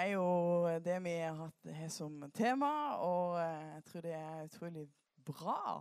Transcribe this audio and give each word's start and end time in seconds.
Det 0.00 0.06
er 0.06 0.12
jo 0.12 0.78
det 0.80 0.94
vi 1.04 1.10
har 1.20 1.34
hatt 1.36 1.72
her 1.76 1.88
som 1.92 2.22
tema, 2.32 2.68
og 3.04 3.34
eh, 3.36 3.66
jeg 3.74 3.82
tror 3.84 4.00
det 4.06 4.14
er 4.16 4.46
utrolig 4.46 4.84
bra 5.28 5.74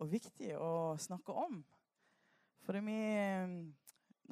og 0.00 0.08
viktig 0.08 0.54
å 0.56 0.94
snakke 0.96 1.34
om. 1.36 1.58
Fordi 2.64 2.80
vi 2.86 2.96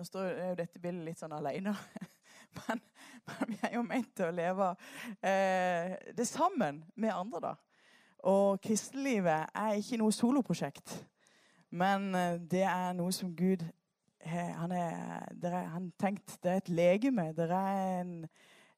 Nå 0.01 0.07
står 0.09 0.31
jo 0.31 0.57
dette 0.63 0.81
bildet 0.81 1.11
litt 1.11 1.21
sånn 1.21 1.37
alene, 1.37 1.77
men, 2.57 2.83
men, 3.29 3.53
vi 3.53 3.61
er 3.69 3.77
jo 3.77 3.85
ment 3.85 4.17
til 4.17 4.31
å 4.31 4.39
leve 4.39 4.73
eh, 5.21 5.93
det 6.17 6.29
sammen 6.33 6.81
med 6.97 7.13
andre, 7.13 7.45
da. 7.51 7.55
Og 8.33 8.65
kristenlivet 8.65 9.53
er 9.53 9.77
ikke 9.77 10.01
noe 10.01 10.17
soloprosjekt, 10.23 11.03
men 11.69 12.15
eh, 12.17 12.41
det 12.41 12.65
er 12.65 12.97
noe 12.97 13.13
som 13.13 13.37
Gud 13.37 13.69
han 14.27 14.73
er, 14.73 15.29
det 15.37 15.53
er, 15.53 15.75
tenkt, 16.01 16.41
det 16.43 16.51
er 16.51 16.63
et 16.65 16.69
legeme. 16.73 17.29
Det 17.37 17.45
er 17.47 18.01
en, 18.01 18.23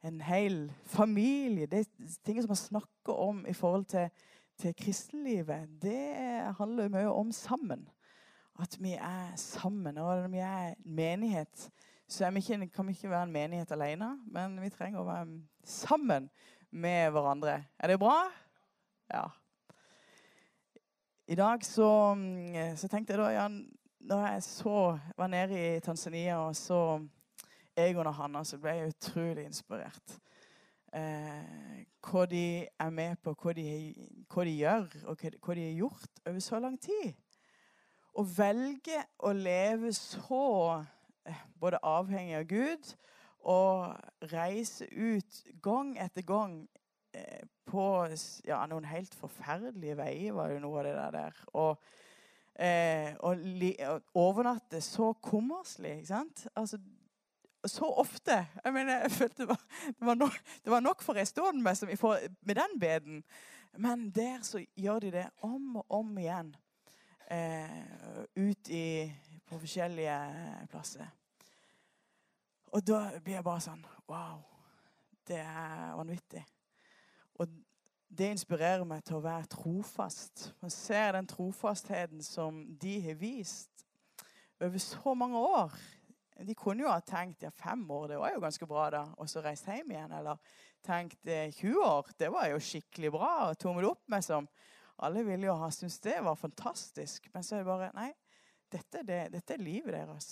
en 0.05 0.20
hel 0.20 0.73
familie. 0.87 1.69
Er 1.70 1.87
ting 2.25 2.41
som 2.43 2.51
man 2.51 2.61
snakker 2.61 3.12
om 3.12 3.47
i 3.47 3.52
forhold 3.52 3.84
til, 3.84 4.11
til 4.59 4.74
kristenlivet. 4.79 5.69
Det 5.83 6.55
handler 6.59 6.93
mye 6.93 7.11
om 7.11 7.33
sammen. 7.33 7.88
At 8.59 8.77
vi 8.80 8.93
er 8.95 9.37
sammen. 9.37 9.98
Og 9.98 10.23
når 10.23 10.29
vi 10.29 10.38
er 10.38 10.69
en 10.69 10.95
menighet, 10.95 11.71
så 12.09 12.30
vi 12.30 12.38
ikke, 12.38 12.69
kan 12.74 12.87
vi 12.87 12.93
ikke 12.93 13.11
være 13.11 13.23
en 13.23 13.33
menighet 13.33 13.73
alene. 13.73 14.15
Men 14.27 14.61
vi 14.62 14.71
trenger 14.71 15.02
å 15.02 15.09
være 15.09 15.41
sammen 15.65 16.30
med 16.71 17.10
hverandre. 17.10 17.62
Er 17.79 17.93
det 17.93 18.01
bra? 18.01 18.23
Ja. 19.12 19.27
I 21.29 21.37
dag 21.37 21.65
så, 21.65 22.16
så 22.77 22.88
tenkte 22.88 23.12
jeg 23.12 23.21
da 23.21 23.29
Jan, 23.35 23.60
når 24.01 24.27
jeg 24.27 24.43
så 24.43 24.99
var 25.16 25.29
nede 25.29 25.59
i 25.77 25.80
Tanzania 25.80 26.38
og 26.40 26.57
så 26.57 27.01
Egon 27.79 28.09
og 28.10 28.16
Hanna, 28.18 28.43
så 28.45 28.59
ble 28.60 28.74
jeg 28.74 28.93
utrolig 28.95 29.45
inspirert. 29.46 30.18
Eh, 30.96 31.84
hva 32.04 32.24
de 32.26 32.45
er 32.65 32.93
med 32.95 33.18
på, 33.23 33.34
hva 33.37 33.52
de, 33.57 33.66
hva 34.32 34.45
de 34.48 34.54
gjør, 34.57 34.87
og 35.10 35.24
hva 35.45 35.57
de 35.59 35.66
har 35.66 35.76
gjort 35.76 36.23
over 36.24 36.45
så 36.45 36.60
lang 36.65 36.79
tid. 36.80 37.12
Å 38.18 38.24
velge 38.24 39.02
å 39.23 39.34
leve 39.37 39.93
så 39.95 40.46
eh, 41.29 41.45
både 41.60 41.82
avhengig 41.87 42.40
av 42.40 42.49
Gud 42.51 42.90
og 43.49 44.32
reise 44.32 44.88
ut 44.90 45.43
gang 45.62 45.95
etter 46.01 46.26
gang 46.26 46.59
eh, 47.15 47.45
på 47.68 47.84
ja, 48.49 48.65
noen 48.66 48.88
helt 48.88 49.15
forferdelige 49.15 49.96
veier, 50.01 50.34
var 50.34 50.51
jo 50.54 50.62
noe 50.65 50.82
av 50.82 50.88
det 50.88 50.96
der. 51.21 51.43
Og 51.60 51.71
eh, 52.59 53.12
og, 53.21 53.45
li, 53.60 53.74
overnatte 54.18 54.80
så 54.84 55.12
kummerslig. 55.23 55.99
ikke 56.01 56.10
sant? 56.10 56.46
Altså, 56.56 56.80
så 57.66 57.84
ofte. 57.84 58.46
Jeg 58.64 58.73
mener, 58.73 59.01
jeg 59.02 59.10
følte 59.10 59.42
det 59.42 59.48
var, 59.48 59.62
det 59.87 60.06
var, 60.06 60.14
nok, 60.14 60.40
det 60.64 60.70
var 60.73 60.80
nok 60.80 61.02
for 61.02 61.18
jeg 61.18 61.28
stund 61.28 61.62
med, 61.62 61.98
med, 62.42 62.54
den 62.54 62.80
beden. 62.80 63.24
Men 63.76 64.10
der 64.10 64.42
så 64.42 64.65
gjør 64.76 64.98
de 64.98 65.10
det 65.10 65.26
om 65.42 65.76
og 65.76 65.87
om 65.91 66.19
igjen. 66.19 66.56
Eh, 67.31 67.82
ut 68.37 68.69
i, 68.69 69.12
på 69.47 69.59
forskjellige 69.59 70.19
plasser. 70.70 71.06
Og 72.72 72.87
da 72.87 73.19
blir 73.25 73.38
jeg 73.38 73.44
bare 73.44 73.65
sånn 73.65 73.84
Wow. 74.09 74.44
Det 75.28 75.43
er 75.44 75.93
vanvittig. 75.93 76.41
Og 77.37 77.50
det 78.09 78.31
inspirerer 78.32 78.87
meg 78.88 79.03
til 79.04 79.19
å 79.19 79.25
være 79.25 79.50
trofast. 79.53 80.54
Man 80.62 80.72
ser 80.72 81.12
den 81.12 81.28
trofastheten 81.28 82.22
som 82.25 82.62
de 82.81 82.94
har 83.04 83.19
vist 83.21 83.84
over 84.60 84.81
så 84.81 85.12
mange 85.15 85.38
år. 85.38 85.77
De 86.47 86.54
kunne 86.54 86.84
jo 86.84 86.91
ha 86.93 87.00
tenkt 87.03 87.43
ja, 87.43 87.50
fem 87.50 87.82
år, 87.91 88.09
det 88.12 88.19
var 88.21 88.34
jo 88.34 88.43
ganske 88.43 88.66
bra, 88.71 88.88
da, 88.94 89.04
og 89.19 89.31
så 89.31 89.43
reist 89.43 89.66
hjem 89.66 89.91
igjen. 89.94 90.12
Eller 90.21 90.38
tenkt 90.87 91.26
20 91.26 91.81
år, 91.82 92.12
det 92.19 92.31
var 92.34 92.50
jo 92.53 92.60
skikkelig 92.62 93.10
bra, 93.15 93.32
og 93.49 93.59
tommel 93.59 93.88
opp 93.91 94.04
med 94.12 94.25
som 94.26 94.48
Alle 94.98 95.22
ville 95.22 95.47
jo 95.47 95.54
ha 95.54 95.69
syntes 95.71 96.00
det 96.03 96.16
var 96.27 96.34
fantastisk. 96.34 97.28
Men 97.34 97.44
så 97.47 97.54
er 97.54 97.60
det 97.62 97.69
bare 97.69 97.91
Nei, 97.94 98.09
dette, 98.72 99.04
det, 99.06 99.19
dette 99.31 99.54
er 99.54 99.62
livet 99.62 99.94
deres. 99.94 100.27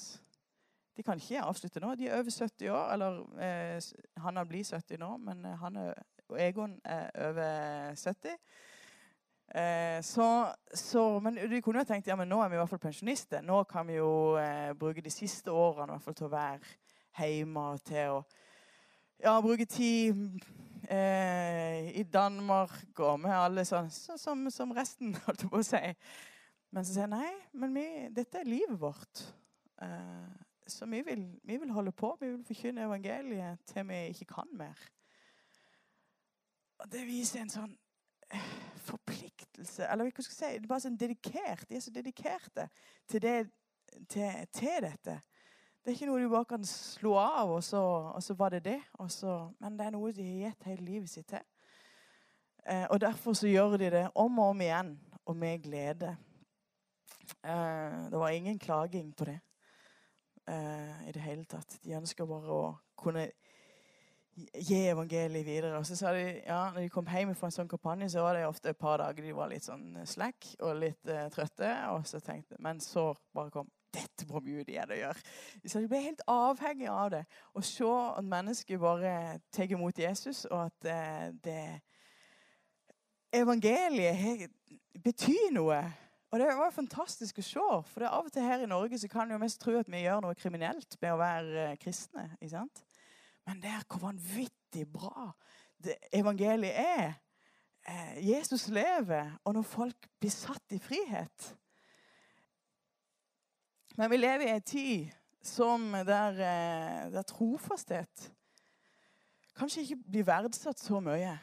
De 0.97 1.05
kan 1.07 1.21
ikke 1.21 1.45
avslutte 1.45 1.83
nå. 1.83 1.93
De 1.95 2.09
er 2.09 2.19
over 2.19 2.35
70 2.35 2.73
år. 2.75 2.93
Eller 2.97 3.21
eh, 3.47 3.91
har 4.25 4.49
blitt 4.49 4.73
70 4.73 4.99
nå, 4.99 5.13
men 5.23 5.45
eh, 5.47 5.59
han 5.61 5.79
og 6.29 6.41
Egon 6.43 6.81
er 6.85 7.11
over 7.29 7.95
70. 7.95 8.35
Eh, 9.55 10.03
så, 10.03 10.53
så, 10.75 11.21
men 11.23 11.39
du 11.39 11.61
kunne 11.63 11.81
jo 11.85 11.89
tenkt 11.89 12.09
ja, 12.11 12.17
men 12.19 12.29
nå 12.29 12.41
er 12.43 12.51
vi 12.51 12.59
i 12.59 12.61
hvert 12.61 12.73
fall 12.73 12.83
pensjonister. 12.83 13.45
Nå 13.47 13.63
kan 13.71 13.87
vi 13.89 14.01
jo 14.01 14.11
eh, 14.41 14.73
bruke 14.79 15.05
de 15.05 15.13
siste 15.13 15.53
årene 15.55 15.93
i 15.93 15.97
hvert 15.97 16.07
fall 16.09 16.19
til 16.19 16.29
å 16.29 16.35
være 16.35 16.75
hjemme 17.17 17.69
og 17.73 17.85
til 17.87 18.17
å 18.17 18.21
ja, 19.23 19.37
bruke 19.41 19.65
tid 19.71 20.41
eh, 20.91 21.93
i 21.97 22.03
Danmark 22.13 23.01
og 23.01 23.21
med 23.23 23.33
alle 23.33 23.65
sånn 23.65 23.89
så, 23.93 24.19
som, 24.21 24.45
som, 24.53 24.75
resten, 24.77 25.15
holdt 25.27 25.47
jeg 25.47 25.53
på 25.53 25.63
å 25.63 25.69
si. 25.71 25.85
Men 26.75 26.85
så 26.85 26.93
sier 26.93 27.07
jeg 27.07 27.15
nei, 27.15 27.31
men 27.57 27.73
vi, 27.77 27.87
dette 28.13 28.43
er 28.43 28.51
livet 28.51 28.77
vårt. 28.81 29.23
Eh, 29.83 30.35
så 30.67 30.87
vi 30.91 31.01
vil, 31.07 31.25
vi 31.47 31.57
vil 31.63 31.71
holde 31.71 31.95
på. 31.95 32.17
Vi 32.21 32.33
vil 32.33 32.45
forkynne 32.45 32.85
evangeliet 32.89 33.63
til 33.71 33.87
vi 33.89 34.03
ikke 34.11 34.33
kan 34.35 34.51
mer. 34.59 34.81
Og 36.83 36.91
det 36.93 37.07
viser 37.09 37.41
en 37.41 37.53
sånn 37.53 37.77
eh, 38.35 38.51
forpliktelse 39.57 39.87
Eller 39.91 40.05
hva 40.05 40.23
skal 40.23 40.51
jeg 40.51 40.61
si, 40.61 40.69
bare 40.69 40.85
sånn 40.85 40.99
dedikert. 40.99 41.69
De 41.69 41.77
er 41.77 41.81
så 41.81 41.91
dedikerte 41.91 42.69
til, 43.09 43.23
det, 43.23 43.51
til, 44.09 44.47
til 44.53 44.83
dette. 44.83 45.21
Det 45.83 45.93
er 45.93 45.95
ikke 45.95 46.09
noe 46.11 46.21
du 46.21 46.29
bare 46.29 46.49
kan 46.51 46.65
slå 46.65 47.15
av, 47.17 47.51
og 47.51 47.63
så, 47.63 47.81
og 48.15 48.23
så 48.23 48.35
var 48.35 48.51
det 48.51 48.65
det. 48.65 48.81
Så, 49.09 49.53
men 49.61 49.77
det 49.79 49.87
er 49.87 49.95
noe 49.95 50.13
de 50.13 50.25
har 50.27 50.51
gitt 50.51 50.67
hele 50.67 50.85
livet 50.85 51.11
sitt 51.11 51.29
til. 51.31 51.45
Eh, 52.67 52.87
og 52.91 53.01
derfor 53.01 53.37
så 53.39 53.47
gjør 53.47 53.77
de 53.79 53.91
det 53.91 54.07
om 54.15 54.39
og 54.39 54.51
om 54.51 54.61
igjen, 54.61 54.97
og 55.27 55.37
med 55.37 55.63
glede. 55.63 56.17
Eh, 57.45 58.11
det 58.11 58.19
var 58.19 58.35
ingen 58.35 58.59
klaging 58.59 59.15
på 59.15 59.25
det 59.25 59.39
eh, 60.49 61.09
i 61.09 61.13
det 61.15 61.23
hele 61.23 61.45
tatt. 61.45 61.79
De 61.85 61.95
ønsker 61.95 62.27
bare 62.27 62.51
å 62.51 62.75
kunne 62.99 63.29
gi 64.37 64.83
evangeliet 64.91 65.47
videre. 65.47 65.79
Og 65.79 65.87
så 65.89 65.97
sa 65.97 66.13
de, 66.15 66.25
ja, 66.45 66.59
når 66.75 66.85
de 66.85 66.93
kom 66.93 67.09
hjem 67.09 67.35
fra 67.37 67.49
en 67.49 67.57
sånn 67.57 67.71
kampanje, 67.71 68.11
så 68.13 68.25
var 68.25 68.37
det 68.37 68.45
ofte 68.49 68.73
et 68.73 68.81
par 68.81 69.01
dager 69.01 69.25
de 69.25 69.35
var 69.37 69.51
litt 69.53 69.67
sånn 69.67 69.97
slack 70.09 70.51
og 70.61 70.77
litt 70.83 71.11
uh, 71.11 71.27
trøtte. 71.33 71.73
og 71.95 72.07
så 72.09 72.21
tenkte, 72.21 72.61
Men 72.61 72.81
så 72.85 73.13
bare 73.35 73.53
kom 73.55 73.71
dette 73.97 74.27
må 74.29 74.43
Gud 74.45 74.67
det 74.69 74.83
å 74.85 74.99
gjøre. 74.99 75.21
Så 75.65 75.81
de 75.81 75.89
ble 75.89 76.03
helt 76.05 76.25
avhengige 76.29 76.93
av 76.93 77.13
det. 77.15 77.23
Å 77.57 77.63
se 77.65 77.87
at 77.89 78.27
mennesker 78.29 78.81
bare 78.83 79.13
tar 79.55 79.73
imot 79.73 79.99
Jesus, 79.99 80.45
og 80.51 80.67
at 80.69 80.91
uh, 80.91 81.29
det 81.45 81.61
Evangeliet 83.37 84.51
betyr 85.05 85.51
noe. 85.53 85.81
Og 86.33 86.41
det 86.41 86.47
var 86.57 86.73
fantastisk 86.75 87.41
å 87.41 87.45
se. 87.45 87.65
For 87.91 88.03
det 88.03 88.09
er 88.09 88.15
av 88.17 88.29
og 88.29 88.33
til 88.33 88.47
her 88.47 88.63
i 88.65 88.69
Norge 88.71 88.99
så 89.01 89.11
kan 89.13 89.31
jo 89.31 89.41
mest 89.41 89.61
tro 89.63 89.77
at 89.81 89.91
vi 89.93 90.05
gjør 90.05 90.23
noe 90.25 90.39
kriminelt 90.39 90.97
med 91.03 91.15
å 91.15 91.21
være 91.21 91.73
uh, 91.73 91.79
kristne. 91.81 92.31
ikke 92.41 92.55
sant? 92.55 92.85
Men 93.47 93.63
det 93.63 93.71
er 93.71 93.85
hvor 93.89 94.03
vanvittig 94.09 94.87
bra 94.93 95.31
evangeliet 96.13 96.75
er. 96.75 97.13
Eh, 97.89 98.29
Jesus 98.29 98.69
lever, 98.69 99.37
og 99.45 99.55
når 99.55 99.63
folk 99.63 100.09
blir 100.21 100.33
satt 100.35 100.75
i 100.75 100.79
frihet 100.83 101.53
Men 103.97 104.11
vi 104.11 104.17
lever 104.17 104.45
i 104.45 104.57
en 104.57 104.63
tid 104.63 105.13
som 105.43 105.93
der, 105.93 106.41
eh, 106.43 107.13
der 107.13 107.23
trofasthet 107.23 108.33
kanskje 109.57 109.87
ikke 109.87 109.97
blir 109.97 110.27
verdsatt 110.29 110.81
så 110.81 111.01
mye. 111.01 111.39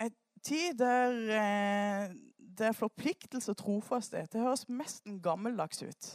En 0.00 0.14
tid 0.42 0.74
der, 0.78 1.12
eh, 1.36 2.14
der 2.58 2.72
forpliktelse 2.72 3.52
og 3.52 3.56
trofasthet 3.56 4.32
det 4.32 4.40
høres 4.40 4.68
mest 4.68 5.04
gammeldags 5.22 5.82
ut. 5.82 6.10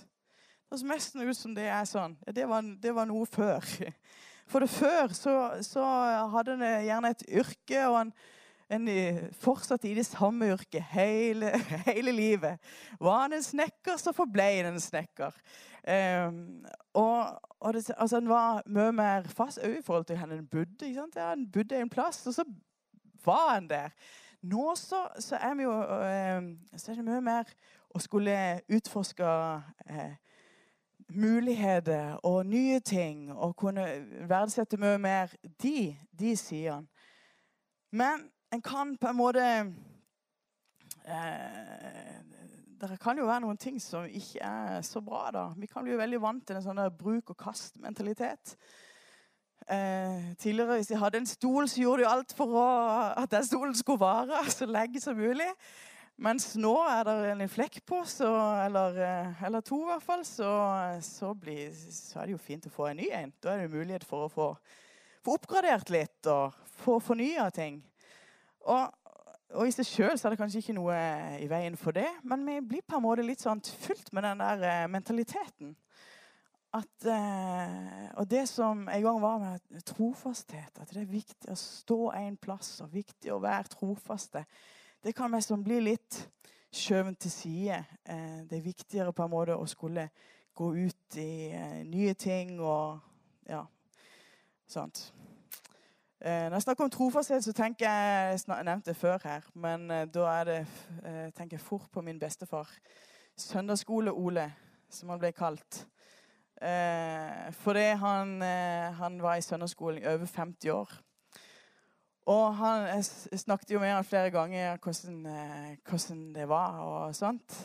Det 0.68 0.75
høres 0.75 0.84
nesten 0.84 1.22
ut 1.24 1.38
som 1.38 1.54
det 1.56 1.69
er 1.72 1.86
sånn. 1.88 2.18
Det 2.36 2.44
var, 2.44 2.66
det 2.84 2.92
var 2.92 3.08
noe 3.08 3.24
før. 3.24 3.64
For 4.52 4.60
det 4.60 4.68
før 4.68 5.14
så, 5.16 5.36
så 5.64 5.84
hadde 6.34 6.58
en 6.58 6.66
gjerne 6.84 7.12
et 7.14 7.24
yrke, 7.40 7.86
og 7.88 7.96
en, 8.02 8.12
en 8.75 8.90
fortsatte 9.40 9.88
i 9.88 9.94
det 9.96 10.04
samme 10.10 10.50
yrket 10.52 10.84
hele, 10.92 11.54
hele 11.88 12.12
livet. 12.12 12.60
Var 13.00 13.22
han 13.22 13.38
en 13.38 13.48
snekker, 13.48 13.96
så 13.96 14.12
forble 14.12 14.50
han 14.58 14.74
en 14.74 14.84
snekker. 14.84 15.40
Um, 15.88 16.68
og, 17.00 17.40
og 17.64 17.74
det, 17.74 17.86
altså, 17.96 18.19
han 18.19 18.28
var 18.28 18.60
mye 18.68 18.92
mer 18.92 19.31
fast 19.31 19.64
òg 19.64 19.80
i 19.80 19.88
forhold 19.88 20.12
til 20.12 20.19
hvor 20.19 20.36
han 20.36 20.52
bodde. 20.52 20.84
Ikke 20.84 21.00
sant? 21.00 21.16
Ja, 21.16 21.31
han 21.31 21.48
bodde 21.48 21.80
en 21.80 21.96
plass, 21.96 22.25
og 22.28 22.36
så 22.36 22.48
var 23.24 23.54
han 23.54 23.72
der. 23.72 23.96
Nå 24.44 24.75
så, 24.75 25.06
så 25.19 25.40
er 25.40 25.56
vi 25.56 25.64
jo 25.64 25.80
um, 25.80 26.54
så 26.75 26.92
er 26.92 27.00
det 27.00 27.08
mye 27.08 27.24
mer 27.24 27.58
å 27.96 28.04
skulle 28.04 28.36
utforske 28.68 29.24
uh, 29.24 30.16
muligheter 31.09 32.19
og 32.24 32.45
nye 32.45 32.80
ting 32.80 33.31
og 33.31 33.56
kunne 33.56 33.86
verdsette 34.30 34.77
mye 34.77 34.98
mer 34.98 35.33
de, 35.63 35.98
de 36.19 36.36
sidene. 36.38 36.88
Men 37.92 38.27
en 38.54 38.62
kan 38.62 38.98
på 38.98 39.07
en 39.07 39.15
måte 39.15 39.44
eh, 41.07 42.18
det 42.81 43.00
kan 43.01 43.18
jo 43.18 43.25
være 43.25 43.42
noen 43.42 43.57
ting 43.57 43.80
som 43.81 44.06
ikke 44.06 44.39
er 44.44 44.81
så 44.86 45.01
bra. 45.01 45.30
da. 45.33 45.48
Vi 45.57 45.65
kan 45.68 45.83
bli 45.83 45.98
veldig 45.98 46.21
vant 46.21 46.45
til 46.48 46.59
en 46.59 46.65
sånn 46.65 46.83
bruk-og-kast-mentalitet. 47.00 48.57
Eh, 49.68 50.36
tidligere, 50.39 50.75
Hvis 50.75 50.92
jeg 50.92 51.00
hadde 51.00 51.18
en 51.18 51.25
stol, 51.25 51.68
så 51.68 51.81
gjorde 51.81 52.04
de 52.04 52.09
alt 52.09 52.33
for 52.38 52.54
å, 52.56 52.68
at 53.18 53.31
den 53.31 53.44
stolen 53.44 53.75
skulle 53.75 54.00
vare 54.00 54.44
så 54.51 54.65
lenge 54.69 55.01
som 55.01 55.18
mulig. 55.18 55.50
Mens 56.18 56.56
nå 56.58 56.74
er 56.90 57.04
det 57.06 57.16
en 57.30 57.50
flekk 57.52 57.81
på, 57.86 58.02
så, 58.10 58.30
eller, 58.64 58.96
eh, 59.06 59.44
eller, 59.46 59.62
to 59.62 59.84
i 59.84 59.90
hvert 59.92 60.06
fall, 60.06 60.24
så, 60.25 60.52
så, 61.06 61.34
blir, 61.38 61.69
så, 61.74 62.19
er 62.19 62.25
det 62.25 62.34
jo 62.34 62.42
fint 62.42 62.66
å 62.66 62.74
få 62.74 62.88
en 62.90 62.98
ny 62.98 63.12
en. 63.14 63.34
Da 63.44 63.54
er 63.54 63.66
det 63.66 63.74
mulighet 63.75 64.06
for 64.08 64.25
å 64.25 64.31
få, 64.34 64.48
få 65.25 65.36
oppgradert 65.38 65.92
litt 65.94 66.31
og 66.34 66.58
få 66.81 66.98
fornya 67.04 67.52
ting. 67.54 67.84
Og 68.66 68.88
og 69.56 69.64
i 69.64 69.72
seg 69.72 69.88
sjøl 69.88 70.18
er 70.18 70.34
det 70.34 70.40
kanskje 70.42 70.60
ikke 70.60 70.75
noe 70.75 70.96
i 71.40 71.46
veien 71.48 71.78
for 71.80 71.96
det, 71.96 72.08
men 72.28 72.44
vi 72.44 72.58
blir 72.74 72.84
på 72.84 72.98
en 72.98 73.06
måte 73.06 73.24
litt 73.24 73.44
sånn 73.44 73.62
fylt 73.64 74.12
med 74.16 74.25
den 74.28 74.42
der 74.42 74.64
eh, 74.68 74.88
mentaliteten. 74.92 75.72
At, 76.75 77.06
eh, 77.08 78.10
og 78.19 78.28
det 78.28 78.44
som 78.52 78.84
en 78.92 79.06
gang 79.06 79.22
var 79.24 79.40
med 79.40 79.86
trofasthet, 79.88 80.75
at 80.75 80.92
det 80.92 81.06
er 81.06 81.14
viktig 81.14 81.54
å 81.54 81.56
stå 81.58 82.00
en 82.19 82.36
plass 82.44 82.74
og 82.84 82.92
viktig 82.92 83.31
å 83.31 83.40
være 83.44 83.72
trofaste, 83.72 84.44
det 85.07 85.15
kan 85.15 85.31
liksom 85.31 85.63
bli 85.63 85.77
litt 85.80 86.18
skjøvet 86.75 87.15
til 87.24 87.31
side. 87.31 87.77
Eh, 88.09 88.39
det 88.50 88.57
er 88.57 88.65
viktigere 88.65 89.13
på 89.15 89.24
en 89.24 89.31
måte 89.31 89.56
å 89.56 89.65
skulle 89.65 90.09
gå 90.57 90.68
ut 90.75 91.15
i 91.15 91.48
eh, 91.48 91.77
nye 91.88 92.12
ting 92.19 92.57
og 92.59 93.00
ja, 93.48 93.62
sånt. 94.68 95.06
Eh, 96.19 96.50
når 96.50 96.57
jeg 96.57 96.65
snakker 96.65 96.83
om 96.83 96.92
trofasthet, 96.92 97.45
så 97.45 97.54
tenker 97.56 97.88
jeg 97.88 98.36
Jeg 98.36 98.65
nevnte 98.65 98.92
det 98.92 99.00
før 99.00 99.18
her, 99.24 99.48
men 99.54 99.88
da 99.88 100.27
er 100.33 100.44
det, 100.44 100.59
jeg 101.06 101.33
tenker 101.38 101.56
jeg 101.56 101.65
fort 101.65 101.88
på 101.92 102.01
min 102.01 102.19
bestefar. 102.19 102.68
Søndagsskole-Ole, 103.38 104.51
som 104.89 105.09
han 105.09 105.19
ble 105.19 105.31
kalt. 105.31 105.88
fordi 107.51 107.89
han, 108.01 108.42
han 108.98 109.21
var 109.21 109.36
i 109.36 109.42
søndagsskolen 109.42 110.01
i 110.01 110.07
over 110.07 110.25
50 110.25 110.71
år. 110.71 111.06
Og 112.28 112.46
han, 112.60 112.90
jeg 112.92 113.40
snakket 113.40 113.72
jo 113.72 113.80
med 113.80 113.94
han 113.96 114.04
flere 114.04 114.32
ganger 114.34 114.78
hvordan, 114.84 115.22
hvordan 115.88 116.24
det 116.36 116.48
var. 116.52 116.80
og 116.84 117.16
sånt. 117.16 117.56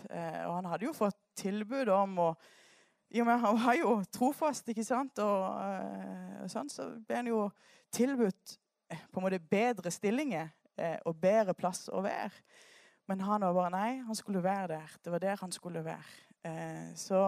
Og 0.47 0.53
han 0.55 0.69
hadde 0.71 0.87
jo 0.87 0.93
fått 0.95 1.19
tilbud 1.35 1.91
om 1.91 2.21
å 2.23 2.29
i 3.13 3.21
og 3.21 3.27
med 3.29 3.41
Han 3.43 3.59
var 3.61 3.77
jo 3.77 3.97
trofast, 4.13 4.69
ikke 4.73 4.85
sant? 4.85 5.21
Og, 5.21 5.43
og 6.43 6.51
sånn, 6.51 6.71
så 6.73 6.89
ble 7.05 7.19
han 7.19 7.29
jo 7.29 7.41
tilbudt 7.93 8.57
eh, 8.89 9.03
på 9.13 9.21
en 9.21 9.27
måte 9.27 9.41
bedre 9.53 9.93
stillinger 9.93 10.49
eh, 10.81 10.97
og 11.05 11.19
bedre 11.21 11.55
plass 11.57 11.89
å 11.93 12.01
være. 12.05 12.33
Men 13.11 13.25
han 13.27 13.45
var 13.45 13.57
bare 13.57 13.73
nei, 13.75 13.91
han 14.07 14.17
skulle 14.17 14.43
være 14.45 14.71
der. 14.73 14.95
Det 15.05 15.13
var 15.13 15.25
der 15.25 15.43
han 15.43 15.53
skulle 15.53 15.85
være. 15.85 16.15
Eh, 16.49 16.89
så, 16.97 17.27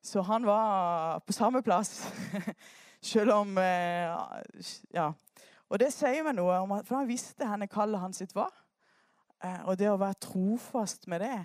så 0.00 0.24
han 0.30 0.48
var 0.48 1.20
på 1.26 1.36
samme 1.36 1.62
plass. 1.62 1.98
Selv 3.12 3.34
om 3.34 3.56
Ja. 4.94 5.10
Og 5.72 5.80
det 5.80 5.88
sier 5.94 6.20
meg 6.26 6.36
noe 6.36 6.58
om 6.60 6.74
For 6.84 6.98
han 7.00 7.08
visste 7.08 7.48
henne 7.48 7.70
kallet 7.70 8.02
hans 8.02 8.20
sitt 8.20 8.34
var. 8.36 8.52
Og 9.64 9.74
det 9.80 9.88
å 9.90 9.98
være 9.98 10.20
trofast 10.22 11.08
med 11.10 11.24
det, 11.24 11.38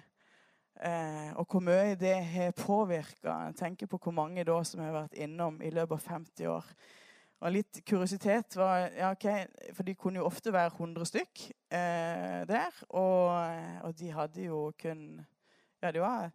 og 1.40 1.48
hvor 1.50 1.64
mye 1.66 1.96
det 1.98 2.14
har 2.30 2.52
påvirka 2.54 3.48
Tenker 3.58 3.90
på 3.90 3.98
hvor 3.98 4.14
mange 4.14 4.44
da 4.46 4.60
som 4.62 4.84
har 4.84 4.92
vært 4.94 5.16
innom 5.18 5.56
i 5.66 5.72
løpet 5.74 5.96
av 5.96 6.04
50 6.20 6.52
år 6.52 6.68
og 7.38 7.54
litt 7.54 7.84
kuriositet 7.86 8.56
var 8.58 8.88
ja, 8.98 9.12
ok, 9.14 9.28
For 9.78 9.86
de 9.86 9.94
kunne 9.98 10.22
jo 10.22 10.26
ofte 10.26 10.54
være 10.54 10.74
100 10.74 11.06
stykk 11.06 11.44
eh, 11.70 12.42
der. 12.50 12.80
Og, 12.90 13.30
og, 13.84 13.94
de 14.00 14.10
hadde 14.14 14.48
jo 14.48 14.62
kun 14.80 15.04
Ja, 15.84 15.92
de 15.94 16.02
var 16.02 16.32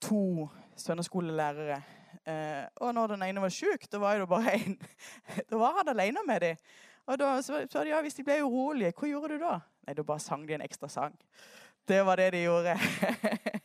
to 0.00 0.48
søndagsskolelærere. 0.76 1.76
Eh, 2.26 2.64
og 2.80 2.94
når 2.96 3.12
den 3.12 3.26
ene 3.26 3.44
var 3.44 3.52
sjuk, 3.52 3.84
da 3.92 4.00
var 4.00 4.16
det 4.18 4.28
bare 4.28 4.56
én. 4.56 4.78
Da 5.50 5.60
var 5.60 5.76
han 5.82 5.92
alene 5.92 6.24
med 6.26 6.40
dem. 6.40 6.56
Og 7.06 7.18
da 7.18 7.36
sa 7.42 7.62
de 7.62 7.90
ja, 7.90 8.00
hvis 8.02 8.18
de 8.18 8.24
ble 8.26 8.40
urolige, 8.42 8.94
hva 8.98 9.10
gjorde 9.10 9.36
du 9.36 9.44
da? 9.44 9.60
Nei, 9.86 9.94
da 9.94 10.04
bare 10.06 10.22
sang 10.22 10.46
de 10.46 10.56
en 10.56 10.64
ekstra 10.64 10.88
sang. 10.90 11.14
Det 11.86 12.00
var 12.06 12.18
det 12.18 12.32
de 12.34 12.42
gjorde. 12.42 12.74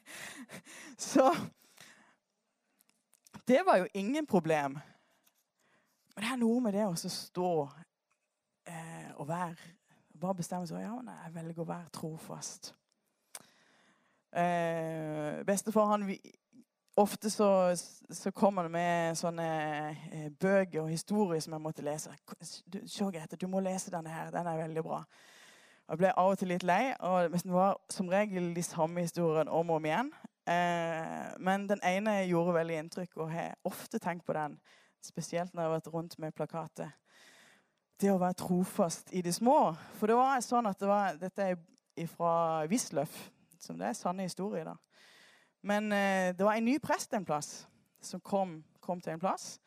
Så 1.09 1.25
det 3.47 3.63
var 3.65 3.81
jo 3.81 3.87
ingen 3.93 4.25
problem. 4.25 4.77
Men 6.15 6.23
det 6.23 6.31
er 6.31 6.41
noe 6.41 6.61
med 6.61 6.75
det 6.77 6.85
å 6.85 6.95
stå 6.95 7.51
eh, 8.69 9.11
og 9.15 9.27
være 9.29 9.77
Bare 10.21 10.37
bestemme 10.37 10.67
seg 10.69 10.83
ja, 10.83 10.93
jeg 11.01 11.33
velger 11.33 11.63
å 11.63 11.65
være 11.65 11.89
trofast. 11.95 12.67
Eh, 14.37 15.39
bestefar 15.47 15.87
han 15.89 16.03
Ofte 16.99 17.29
så, 17.29 17.75
så 18.11 18.31
kommer 18.35 18.67
det 18.67 18.71
med 18.73 19.15
sånne 19.15 19.45
eh, 20.11 20.31
bøker 20.39 20.81
og 20.81 20.89
historier 20.91 21.39
som 21.39 21.55
jeg 21.55 21.63
måtte 21.63 21.85
lese. 21.85 22.11
Du, 22.67 22.81
Grete, 23.13 23.39
du 23.39 23.47
må 23.47 23.61
lese 23.63 23.93
denne 23.93 24.11
her. 24.11 24.31
Den 24.33 24.47
er 24.47 24.59
veldig 24.59 24.83
bra. 24.83 24.99
Jeg 25.91 25.99
ble 25.99 26.11
av 26.11 26.33
og 26.33 26.39
til 26.39 26.51
litt 26.51 26.65
lei, 26.67 26.93
og 27.03 27.31
det 27.31 27.41
var 27.51 27.79
som 27.91 28.11
regel 28.11 28.51
de 28.55 28.63
samme 28.63 29.03
historiene 29.05 29.51
om 29.51 29.71
og 29.71 29.79
om 29.79 29.87
igjen. 29.87 30.11
Eh, 30.51 31.31
men 31.39 31.65
den 31.69 31.81
ene 31.87 32.21
gjorde 32.27 32.57
veldig 32.59 32.77
inntrykk, 32.83 33.17
og 33.23 33.31
har 33.31 33.55
ofte 33.67 33.99
tenkt 33.99 34.27
på 34.27 34.35
den. 34.35 34.59
Spesielt 35.03 35.53
når 35.53 35.63
jeg 35.63 35.69
har 35.69 35.77
vært 35.77 35.91
rundt 35.93 36.19
med 36.19 36.35
plakater. 36.35 36.91
Det 38.01 38.11
å 38.11 38.19
være 38.21 38.39
trofast 38.43 39.13
i 39.15 39.23
det 39.23 39.33
små. 39.35 39.73
For 39.97 40.11
det 40.11 40.19
var 40.19 40.43
sånn 40.43 40.67
at 40.67 40.79
det 40.79 40.89
var, 40.89 41.17
Dette 41.21 41.51
er 41.53 42.07
fra 42.11 42.65
Wisløff, 42.69 43.29
som 43.61 43.79
det 43.79 43.91
er 43.91 43.97
sanne 43.97 44.27
historier. 44.27 44.67
da. 44.73 44.75
Men 45.61 45.91
eh, 45.91 46.31
det 46.35 46.45
var 46.45 46.57
en 46.57 46.65
ny 46.65 46.79
prest 46.79 47.13
en 47.13 47.25
plass 47.25 47.67
som 48.01 48.21
kom, 48.21 48.59
kom 48.81 49.01
til 49.01 49.13
en 49.13 49.21
plass. 49.21 49.59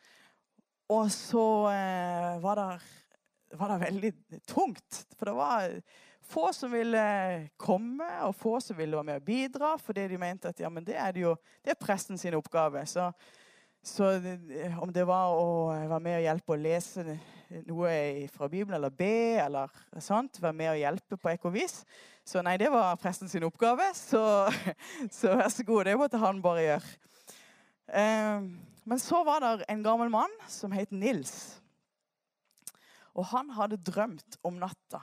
Og 0.91 1.07
så 1.13 1.45
eh, 1.71 2.35
var, 2.43 2.59
det, 2.59 3.55
var 3.57 3.73
det 3.73 3.85
veldig 3.85 4.11
tungt. 4.47 5.05
For 5.15 5.31
det 5.31 5.37
var 5.37 5.79
få 6.25 6.49
som 6.53 6.73
ville 6.73 7.05
komme, 7.61 8.09
og 8.25 8.35
få 8.35 8.59
som 8.61 8.77
ville 8.77 8.97
være 8.97 9.11
med 9.11 9.21
og 9.21 9.25
bidra. 9.25 9.73
Fordi 9.81 10.07
de 10.11 10.19
mente 10.21 10.51
at 10.51 10.59
ja, 10.59 10.69
men 10.69 10.85
det 10.85 10.97
er, 10.99 11.15
det 11.15 11.25
jo, 11.25 11.35
det 11.63 11.73
er 11.73 11.81
presten 11.81 12.19
sin 12.21 12.37
oppgave. 12.37 12.85
Så 12.89 13.11
så 13.85 14.07
om 14.81 14.89
det 14.89 15.03
var 15.05 15.35
å 15.37 15.49
være 15.69 16.01
med 16.01 16.17
og 16.17 16.23
hjelpe 16.23 16.53
å 16.55 16.57
lese 16.57 17.03
noe 17.67 18.27
fra 18.33 18.49
Bibelen, 18.51 18.75
eller 18.77 18.93
be, 18.93 19.39
eller 19.41 19.71
sånt, 20.03 20.41
være 20.41 20.57
med 20.57 20.71
og 20.73 20.79
hjelpe 20.81 21.19
på 21.21 21.31
ekkovis. 21.31 21.81
Så 22.25 22.41
nei, 22.45 22.57
det 22.61 22.71
var 22.73 22.97
presten 23.01 23.29
sin 23.31 23.45
oppgave. 23.47 23.87
Så, 23.97 24.21
så 25.17 25.35
vær 25.39 25.51
så 25.53 25.65
god, 25.67 25.85
det 25.87 25.97
måtte 25.99 26.21
han 26.21 26.41
bare 26.43 26.65
gjøre. 26.65 26.95
Eh, 28.01 28.47
men 28.85 29.01
så 29.01 29.23
var 29.25 29.43
det 29.43 29.69
en 29.71 29.83
gammel 29.85 30.11
mann 30.13 30.33
som 30.51 30.73
het 30.75 30.91
Nils. 30.93 31.59
Og 33.15 33.29
han 33.31 33.49
hadde 33.55 33.79
drømt 33.79 34.37
om 34.43 34.59
natta 34.59 34.99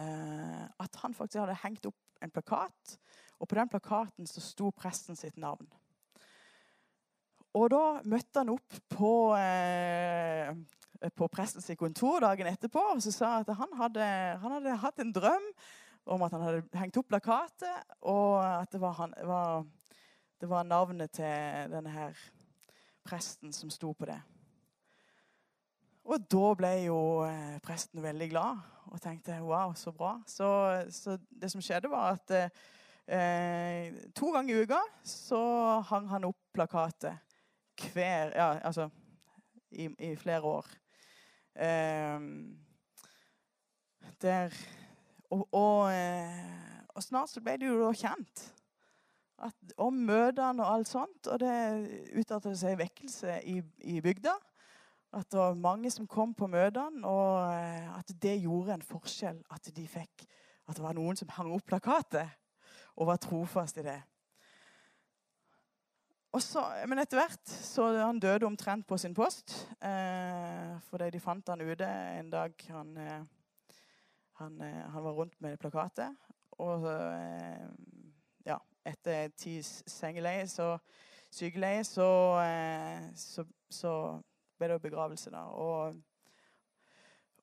eh, 0.00 0.64
at 0.82 1.02
han 1.02 1.14
faktisk 1.14 1.40
hadde 1.44 1.60
hengt 1.62 1.86
opp 1.88 2.24
en 2.24 2.32
plakat. 2.32 2.96
Og 3.38 3.48
på 3.48 3.58
den 3.58 3.70
plakaten 3.70 4.28
så 4.28 4.42
sto 4.42 4.72
presten 4.74 5.18
sitt 5.18 5.36
navn. 5.40 5.68
Og 7.56 7.70
da 7.72 7.82
møtte 8.04 8.42
han 8.42 8.52
opp 8.52 8.76
på, 8.92 9.12
eh, 9.38 10.52
på 11.16 11.28
prestens 11.32 11.70
kontor 11.78 12.20
dagen 12.26 12.50
etterpå 12.50 12.82
og 12.92 13.02
så 13.04 13.12
sa 13.14 13.32
at 13.40 13.52
han 13.56 13.72
hadde, 13.78 14.06
han 14.42 14.56
hadde, 14.58 14.76
hatt 14.82 15.00
en 15.00 15.14
drøm 15.14 15.48
om 16.12 16.22
at 16.22 16.36
han 16.36 16.44
hadde 16.44 16.78
hengt 16.78 16.98
opp 17.00 17.08
plakater, 17.10 17.80
og 18.06 18.38
at 18.44 18.70
det 18.70 18.80
var, 18.80 18.94
han, 19.00 19.14
var, 19.26 19.64
det 20.38 20.50
var 20.50 20.68
navnet 20.68 21.16
til 21.16 21.72
denne 21.72 21.90
her 21.90 22.20
presten 23.06 23.54
som 23.54 23.72
sto 23.72 23.90
på 23.96 24.06
det. 24.06 24.20
Og 26.06 26.22
da 26.30 26.52
ble 26.60 26.72
jo 26.84 27.00
eh, 27.26 27.58
presten 27.64 28.04
veldig 28.04 28.28
glad 28.30 28.60
og 28.92 29.00
tenkte 29.02 29.40
wow, 29.42 29.72
så 29.74 29.90
bra. 29.90 30.12
Så, 30.30 30.46
så 30.94 31.16
det 31.26 31.50
som 31.50 31.64
skjedde, 31.64 31.90
var 31.90 32.14
at 32.14 32.34
eh, 32.36 33.96
to 34.14 34.30
ganger 34.34 34.54
i 34.54 34.66
uka 34.68 34.82
så 35.02 35.40
hang 35.88 36.06
han 36.12 36.28
opp 36.28 36.38
plakater 36.54 37.16
hver 37.82 38.32
Ja, 38.34 38.58
altså 38.64 38.88
i, 39.70 39.88
i 39.98 40.16
flere 40.16 40.42
år. 40.42 40.66
Eh, 41.56 42.20
der 44.22 44.52
og, 45.30 45.48
og, 45.52 45.92
eh, 45.92 46.84
og, 46.88 47.02
snart 47.02 47.30
så 47.30 47.40
ble 47.42 47.56
det 47.60 47.68
jo 47.68 47.80
da 47.80 47.92
kjent 47.96 48.42
at, 49.42 49.56
om 49.82 49.96
møtene 50.08 50.64
og 50.64 50.72
alt 50.72 50.90
sånt. 50.90 51.26
Og 51.26 51.40
det 51.42 51.54
utartet 52.16 52.58
seg 52.60 52.78
vekkelse 52.80 53.40
i, 53.44 53.58
i, 53.84 54.00
bygda. 54.04 54.34
At 55.16 55.30
det 55.32 55.40
var 55.40 55.58
mange 55.58 55.90
som 55.90 56.08
kom 56.10 56.34
på 56.36 56.48
møtene, 56.50 57.06
og 57.06 57.52
eh, 57.54 57.86
at 57.98 58.10
det 58.22 58.38
gjorde 58.42 58.76
en 58.76 58.84
forskjell. 58.84 59.42
At 59.54 59.70
de 59.76 59.86
fikk 59.88 60.26
At 60.66 60.76
det 60.76 60.82
var 60.82 60.96
noen 60.98 61.16
som 61.16 61.30
hang 61.30 61.52
opp 61.54 61.66
plakater 61.66 62.26
og 62.96 63.06
var 63.06 63.20
trofast 63.22 63.76
i 63.78 63.84
det. 63.86 64.00
Så, 66.42 66.62
men 66.88 67.00
etter 67.00 67.20
hvert 67.20 67.48
så 67.48 67.86
han 67.96 68.20
døde 68.20 68.46
omtrent 68.48 68.86
på 68.88 68.98
sin 69.00 69.14
post. 69.14 69.54
Eh, 69.80 70.76
fordi 70.90 71.10
de 71.14 71.20
fant 71.22 71.48
han 71.48 71.64
ute 71.64 71.86
en 72.18 72.30
dag 72.32 72.66
han, 72.68 72.96
eh, 72.96 73.22
han, 74.40 74.60
eh, 74.60 74.82
han 74.92 75.04
var 75.04 75.16
rundt 75.16 75.40
med 75.40 75.58
plakatet. 75.58 76.16
Og 76.58 76.86
eh, 76.90 77.68
ja, 78.46 78.58
etter 78.84 79.28
tids 79.36 79.82
sengeleie, 79.90 80.46
så 80.48 80.76
sykeleie, 81.30 81.84
så, 81.84 82.08
eh, 82.40 83.08
så, 83.16 83.44
så 83.70 83.92
ble 84.58 84.72
det 84.72 84.82
begravelse. 84.82 85.30
da. 85.30 85.44
Og, 85.52 85.96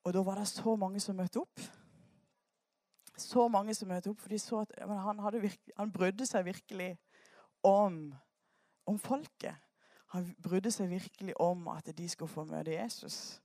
og 0.03 0.13
da 0.13 0.23
var 0.25 0.41
det 0.41 0.47
så 0.50 0.75
mange 0.75 1.00
som 1.00 1.17
møtte 1.17 1.43
opp. 1.43 1.65
Så 3.17 3.47
mange 3.47 3.75
som 3.77 3.88
møtte 3.91 4.09
opp, 4.09 4.21
for 4.21 4.33
de 4.33 4.39
så 4.41 4.63
at 4.63 4.71
han, 4.89 5.21
virke, 5.41 5.73
han, 5.77 5.91
brydde 5.93 6.25
seg 6.25 6.45
virkelig 6.47 6.95
om, 7.63 8.07
om 8.85 8.99
folket. 8.99 9.55
Han 10.13 10.27
brydde 10.43 10.71
seg 10.71 10.89
virkelig 10.91 11.33
om 11.41 11.67
at 11.73 11.89
de 11.97 12.09
skulle 12.09 12.31
få 12.31 12.43
møte 12.45 12.75
Jesus. 12.75 13.41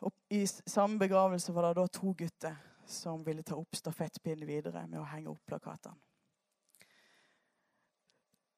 Og 0.00 0.12
I 0.30 0.46
samme 0.46 0.98
begravelse 0.98 1.54
var 1.54 1.68
det 1.68 1.76
da 1.76 1.86
to 1.86 2.14
gutter 2.18 2.56
som 2.86 3.26
ville 3.26 3.42
ta 3.42 3.56
opp 3.56 3.76
stafettpinnen 3.76 4.48
videre 4.48 4.86
med 4.86 5.00
å 5.00 5.08
henge 5.08 5.30
opp 5.32 5.44
plakatene. 5.46 5.98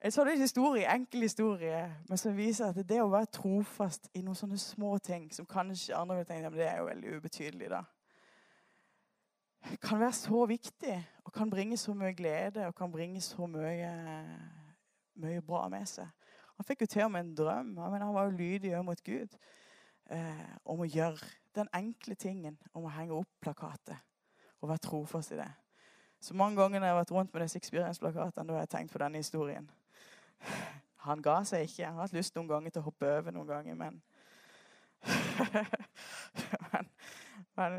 En 0.05 0.13
sånn 0.13 0.35
historie, 0.37 0.85
enkel 0.93 1.25
historie, 1.25 1.79
men 2.11 2.21
som 2.21 2.35
viser 2.37 2.69
at 2.69 2.89
det 2.89 2.99
å 3.01 3.09
være 3.09 3.31
trofast 3.39 4.11
i 4.13 4.21
noen 4.21 4.37
sånne 4.37 4.59
små 4.61 4.99
ting 5.01 5.31
som 5.33 5.47
kanskje 5.49 5.97
andre 5.97 6.19
vil 6.19 6.27
tenke 6.29 6.51
det 6.53 6.67
er 6.69 6.83
jo 6.83 6.91
veldig 6.91 7.15
ubetydelig, 7.17 7.71
da, 7.73 7.81
kan 9.81 10.03
være 10.03 10.13
så 10.13 10.43
viktig 10.45 10.99
og 11.25 11.33
kan 11.33 11.49
bringe 11.49 11.79
så 11.81 11.95
mye 11.97 12.13
glede 12.13 12.67
og 12.69 12.77
kan 12.77 12.93
bringe 12.93 13.23
så 13.25 13.49
mye, 13.49 13.95
mye 15.21 15.43
bra 15.45 15.67
med 15.73 15.89
seg. 15.89 16.09
Han 16.55 16.67
fikk 16.67 16.85
jo 16.85 16.91
til 16.91 17.07
og 17.07 17.13
med 17.15 17.25
en 17.25 17.35
drøm. 17.37 17.75
Mener, 17.75 18.07
Han 18.07 18.15
var 18.15 18.29
jo 18.29 18.37
lydig 18.39 18.85
mot 18.85 19.03
Gud 19.03 19.37
eh, 20.11 20.57
om 20.65 20.81
å 20.81 20.89
gjøre 20.89 21.27
den 21.55 21.71
enkle 21.75 22.15
tingen 22.15 22.59
om 22.73 22.87
å 22.87 22.95
henge 22.95 23.15
opp 23.15 23.31
plakater 23.43 23.99
og 24.61 24.71
være 24.71 24.85
trofast 24.87 25.35
i 25.35 25.39
det. 25.39 25.51
Så 26.25 26.35
mange 26.35 26.57
ganger 26.57 26.81
når 26.81 26.87
jeg 26.87 26.95
har 26.95 27.01
vært 27.03 27.13
rundt 27.13 27.35
med 27.35 27.43
disse 27.45 27.59
Experience-plakatene, 27.61 28.49
da 28.49 28.55
har 28.57 28.65
jeg 28.65 28.73
tenkt 28.73 28.93
på 28.95 29.01
denne 29.03 29.21
historien. 29.21 29.67
Han 31.05 31.23
ga 31.23 31.43
seg 31.45 31.67
ikke. 31.67 31.85
Han 31.85 31.99
har 31.99 32.07
hatt 32.07 32.17
lyst 32.17 32.37
noen 32.37 32.49
ganger 32.49 32.73
til 32.73 32.81
å 32.81 32.87
hoppe 32.87 33.11
over 33.19 33.35
noen 33.35 33.51
ganger, 33.51 33.75
men 33.77 34.03
men, 36.73 36.87
men 37.59 37.75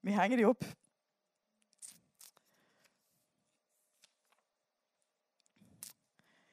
vi 0.00 0.14
henger 0.16 0.40
de 0.40 0.46
opp. 0.48 0.64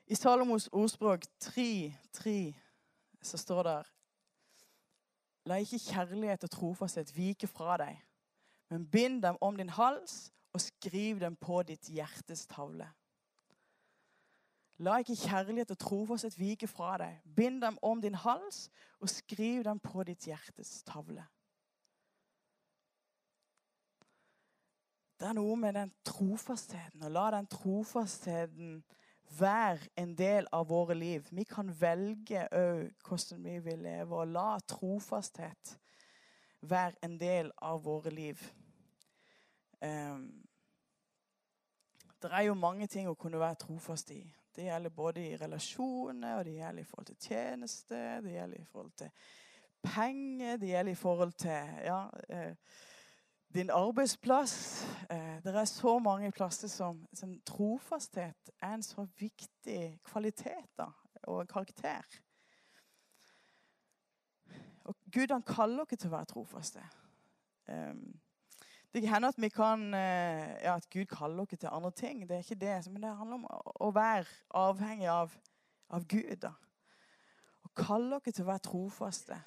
I 0.07 0.15
Salomos 0.15 0.67
ordspråk 0.71 1.23
3.3 1.43 2.53
så 3.21 3.37
står 3.37 3.63
det 3.63 3.79
La 5.45 5.57
ikke 5.61 5.79
kjærlighet 5.81 6.43
og 6.43 6.51
trofasthet 6.53 7.09
vike 7.17 7.47
fra 7.47 7.77
deg, 7.81 7.97
men 8.69 8.85
bind 8.89 9.23
dem 9.23 9.37
om 9.41 9.57
din 9.57 9.69
hals 9.69 10.31
og 10.53 10.61
skriv 10.61 11.19
dem 11.19 11.35
på 11.35 11.63
ditt 11.65 11.89
hjertes 11.89 12.45
tavle. 12.49 12.87
La 14.77 14.97
ikke 15.01 15.15
kjærlighet 15.15 15.71
og 15.71 15.79
trofasthet 15.79 16.37
vike 16.39 16.67
fra 16.67 16.97
deg. 17.01 17.21
Bind 17.35 17.61
dem 17.61 17.77
om 17.81 18.01
din 18.01 18.15
hals 18.15 18.69
og 18.99 19.09
skriv 19.09 19.63
dem 19.63 19.79
på 19.79 20.03
ditt 20.03 20.27
hjertes 20.27 20.83
tavle. 20.83 21.23
Det 25.19 25.29
er 25.29 25.37
noe 25.37 25.55
med 25.55 25.73
den 25.77 25.93
trofastheten, 26.03 27.05
og 27.07 27.11
la 27.11 27.29
den 27.37 27.47
trofastheten 27.47 28.83
være 29.39 29.89
en 29.97 30.15
del 30.17 30.47
av 30.51 30.67
våre 30.69 30.95
liv. 30.95 31.27
Vi 31.31 31.43
kan 31.43 31.71
velge 31.79 32.47
òg 32.51 33.07
hvordan 33.07 33.43
vi 33.43 33.59
vil 33.59 33.83
leve, 33.85 34.15
og 34.15 34.27
la 34.27 34.59
trofasthet 34.67 35.77
være 36.61 37.05
en 37.05 37.19
del 37.19 37.51
av 37.61 37.83
våre 37.85 38.09
liv. 38.09 38.41
Um, 39.81 40.45
det 42.21 42.31
er 42.31 42.47
jo 42.47 42.57
mange 42.57 42.87
ting 42.87 43.09
å 43.09 43.17
kunne 43.19 43.39
være 43.39 43.59
trofast 43.61 44.11
i. 44.15 44.23
Det 44.55 44.65
gjelder 44.65 44.89
både 44.89 45.21
i 45.21 45.35
relasjoner, 45.37 46.37
og 46.37 46.45
det 46.47 46.55
gjelder 46.55 46.81
i 46.81 46.89
forhold 46.89 47.05
til 47.11 47.17
tjeneste, 47.27 48.01
det 48.23 48.31
gjelder 48.33 48.61
i 48.61 48.65
forhold 48.71 48.91
til 48.97 49.09
penger, 49.83 50.57
det 50.57 50.69
gjelder 50.69 50.91
i 50.91 50.95
forhold 50.95 51.33
til 51.37 51.81
ja, 51.85 51.99
eh, 52.29 52.55
din 53.55 53.69
arbeidsplass. 53.69 54.85
Eh, 55.09 55.43
det 55.43 55.55
er 55.55 55.65
så 55.65 55.99
mange 55.99 56.31
plasser 56.31 56.67
som, 56.67 57.07
som, 57.13 57.39
trofasthet 57.45 58.51
er 58.61 58.73
en 58.73 58.83
så 58.83 59.07
viktig 59.19 59.99
kvalitet 60.03 60.67
da, 60.77 60.89
og 61.23 61.47
karakter. 61.47 62.03
Og 64.85 64.95
Gud 65.13 65.31
han 65.31 65.43
kaller 65.43 65.85
dere 65.85 65.97
til 65.97 66.11
å 66.11 66.17
være 66.17 66.29
trofaste. 66.29 66.83
Um, 67.65 68.19
det 68.93 69.01
kan 69.01 69.15
hende 69.15 69.31
at 69.31 69.53
kan 69.53 69.93
eh, 69.93 70.51
ja, 70.63 70.75
at 70.75 70.89
Gud 70.89 71.05
kaller 71.05 71.45
dere 71.45 71.57
til 71.57 71.69
andre 71.71 71.91
ting. 71.91 72.27
Det 72.29 72.35
er 72.35 72.43
ikke 72.43 72.55
det. 72.55 72.91
Men 72.91 73.03
det 73.03 73.17
handler 73.17 73.35
om 73.35 73.47
å 73.75 73.91
være 73.91 74.25
avhengig 74.51 75.09
av, 75.09 75.33
av 75.89 76.05
Gud. 76.07 76.35
da. 76.41 76.51
Og 77.63 77.73
kaller 77.75 78.19
dere 78.19 78.31
til 78.31 78.45
å 78.45 78.51
være 78.51 78.67
trofaste 78.67 79.39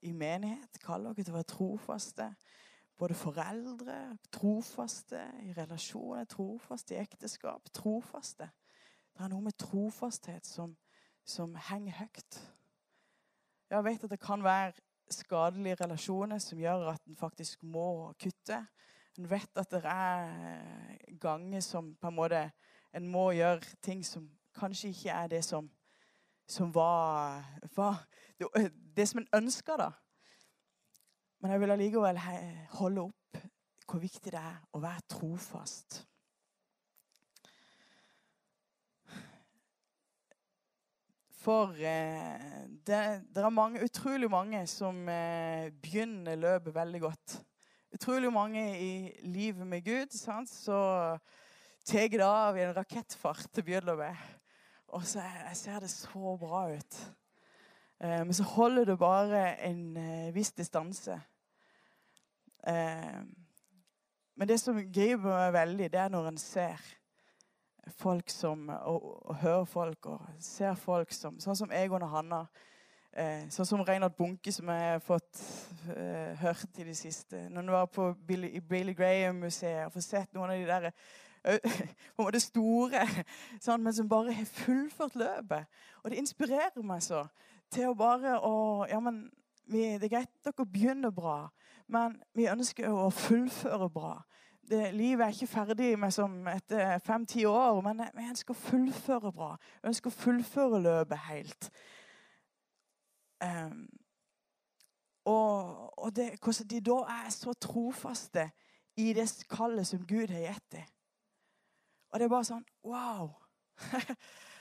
i 0.00 0.12
menighet. 0.12 0.80
Kaller 0.84 1.12
dere 1.12 1.24
til 1.24 1.34
å 1.34 1.40
være 1.40 1.52
trofaste. 1.52 2.30
Både 2.98 3.14
foreldre, 3.14 4.18
trofaste 4.32 5.20
i 5.46 5.52
relasjoner, 5.54 6.24
trofaste 6.24 6.96
i 6.96 6.98
ekteskap. 6.98 7.70
Trofaste. 7.74 8.48
Det 9.14 9.24
er 9.24 9.30
noe 9.32 9.44
med 9.46 9.56
trofasthet 9.58 10.46
som, 10.46 10.74
som 11.26 11.54
henger 11.70 11.94
høyt. 12.00 12.40
Jeg 13.70 13.84
vet 13.84 14.04
at 14.04 14.10
det 14.10 14.20
kan 14.20 14.42
være 14.44 14.72
skadelige 15.10 15.78
relasjoner 15.80 16.38
som 16.42 16.58
gjør 16.58 16.90
at 16.92 17.04
en 17.06 17.16
faktisk 17.16 17.62
må 17.62 18.12
kutte. 18.20 18.60
En 19.18 19.30
vet 19.30 19.60
at 19.60 19.70
det 19.70 19.82
er 19.84 21.16
ganger 21.20 21.60
som 21.60 21.94
på 22.00 22.10
en 22.10 22.18
måte 22.18 22.42
en 22.94 23.08
må 23.08 23.30
gjøre 23.36 23.76
ting 23.82 24.04
som 24.06 24.28
kanskje 24.58 24.92
ikke 24.92 25.10
er 25.10 25.26
det 25.26 25.44
som, 25.44 25.70
som 26.48 26.74
var, 26.74 27.44
var 27.76 28.04
det, 28.38 28.72
det, 28.96 29.08
som 29.08 29.20
en 29.20 29.28
ønska, 29.42 29.76
da. 29.76 29.90
Men 31.38 31.54
jeg 31.54 31.62
vil 31.62 31.74
allikevel 31.74 32.20
holde 32.80 33.08
opp 33.08 33.42
hvor 33.88 34.02
viktig 34.02 34.32
det 34.34 34.40
er 34.40 34.56
å 34.76 34.82
være 34.82 35.04
trofast. 35.08 36.02
For 41.38 41.72
eh, 41.78 42.64
det, 42.84 42.98
det, 43.30 43.40
er 43.40 43.54
mange, 43.54 43.80
utrolig 43.86 44.28
mange 44.28 44.64
som 44.68 44.98
eh, 45.08 45.70
begynner 45.80 46.36
løpet 46.36 46.74
veldig 46.74 47.00
godt. 47.00 47.36
Utrolig 47.94 48.32
mange 48.34 48.64
i 48.76 48.90
livet 49.24 49.66
med 49.66 49.86
Gud. 49.86 50.12
Sant? 50.12 50.50
Så 50.50 50.76
tar 51.88 52.10
det 52.12 52.26
av 52.26 52.58
i 52.58 52.66
en 52.66 52.74
rakettfart 52.76 53.48
til 53.54 53.64
begynnelsen. 53.64 54.18
Og 54.92 55.06
så 55.08 55.22
jeg 55.22 55.56
ser 55.56 55.80
det 55.84 55.90
så 55.92 56.34
bra 56.40 56.66
ut. 56.74 57.00
Eh, 58.00 58.24
men 58.24 58.34
så 58.34 58.42
holder 58.42 58.84
det 58.84 58.98
bare 58.98 59.60
en 59.66 59.96
eh, 59.96 60.34
viss 60.34 60.52
distanse. 60.52 61.20
Eh, 62.66 63.20
men 64.36 64.48
det 64.48 64.60
som 64.60 64.78
griper 64.94 65.26
meg 65.26 65.52
veldig, 65.52 65.90
det 65.92 66.00
er 66.00 66.08
når 66.14 66.28
en 66.30 66.38
ser 66.38 66.94
folk 67.98 68.30
som 68.30 68.68
og, 68.68 69.28
og 69.28 69.36
hører 69.36 69.64
folk 69.64 70.06
og 70.06 70.26
ser 70.38 70.74
folk 70.74 71.12
som 71.12 71.40
Sånn 71.40 71.56
som 71.56 71.72
Egon 71.72 72.04
og 72.04 72.12
Hanna. 72.12 72.42
Sånn 73.50 73.66
som 73.66 73.80
Reinhard 73.82 74.14
Bunke, 74.14 74.52
som 74.52 74.68
jeg 74.70 74.90
har 74.92 75.00
fått 75.02 75.40
hørt 76.38 76.76
i 76.78 76.84
det 76.86 76.94
siste. 76.94 77.40
Når 77.50 77.64
du 77.64 77.72
var 77.72 77.88
på 77.90 78.12
Billy, 78.28 78.60
Billy 78.60 78.92
Graham-museet 78.94 79.88
og 79.88 79.94
får 79.96 80.04
sett 80.04 80.36
noen 80.36 80.52
av 80.52 80.60
de 80.60 80.68
der 80.68 80.90
på 82.14 82.20
en 82.22 82.28
måte 82.28 82.42
store, 82.44 83.02
sånn, 83.64 83.82
men 83.82 83.96
som 83.96 84.10
bare 84.12 84.36
har 84.36 84.46
fullført 84.60 85.16
løpet. 85.18 85.80
Og 86.04 86.12
det 86.12 86.20
inspirerer 86.20 86.84
meg 86.86 87.02
så 87.02 87.24
til 87.74 87.90
å 87.90 87.96
bare 87.98 88.38
å 88.44 88.86
Ja, 88.88 89.00
men 89.00 89.26
vi, 89.68 89.98
det 90.00 90.08
er 90.08 90.14
greit 90.16 90.32
at 90.32 90.52
dere 90.52 90.66
begynner 90.66 91.12
bra, 91.14 91.50
men 91.88 92.16
vi 92.36 92.48
ønsker 92.48 92.88
å 92.88 93.10
fullføre 93.12 93.90
bra 93.92 94.14
det, 94.70 94.94
livet 94.94 95.24
er 95.24 95.28
ikke 95.28 95.46
ferdig 95.46 95.98
med 95.98 96.12
som 96.12 96.46
etter 96.48 96.98
fem-ti 96.98 97.44
år, 97.44 97.80
men 97.84 98.02
vi 98.16 98.26
ønsker 98.28 98.54
å 98.54 98.58
fullføre 98.58 99.32
bra. 99.32 99.54
Vi 99.82 99.88
ønsker 99.92 100.10
å 100.10 100.18
fullføre 100.18 100.82
løpet 100.82 101.24
helt. 101.28 101.70
Um, 103.44 103.86
og, 105.24 105.98
og 105.98 106.16
det, 106.16 106.30
hvordan 106.42 106.68
de 106.68 106.80
da 106.84 106.98
er 107.18 107.30
så 107.30 107.54
trofaste 107.60 108.48
i 108.98 109.12
det 109.14 109.28
kallet 109.50 109.86
som 109.86 110.06
Gud 110.06 110.32
har 110.34 110.48
gitt 110.48 110.72
dem. 110.72 110.86
Og 112.10 112.18
det 112.18 112.26
er 112.26 112.32
bare 112.32 112.48
sånn 112.48 112.64
Wow! 112.88 113.34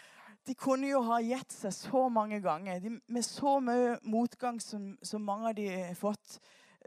De 0.48 0.56
kunne 0.56 0.88
jo 0.88 1.02
ha 1.10 1.20
gitt 1.24 1.52
seg 1.52 1.74
så 1.76 2.06
mange 2.14 2.40
ganger. 2.44 2.80
De, 2.80 2.94
med 3.12 3.26
så 3.26 3.58
mye 3.60 3.98
motgang 4.08 4.62
som, 4.64 4.94
som 5.04 5.26
mange 5.28 5.52
av 5.52 5.58
de 5.58 5.68
har 5.74 5.98
fått 6.00 6.40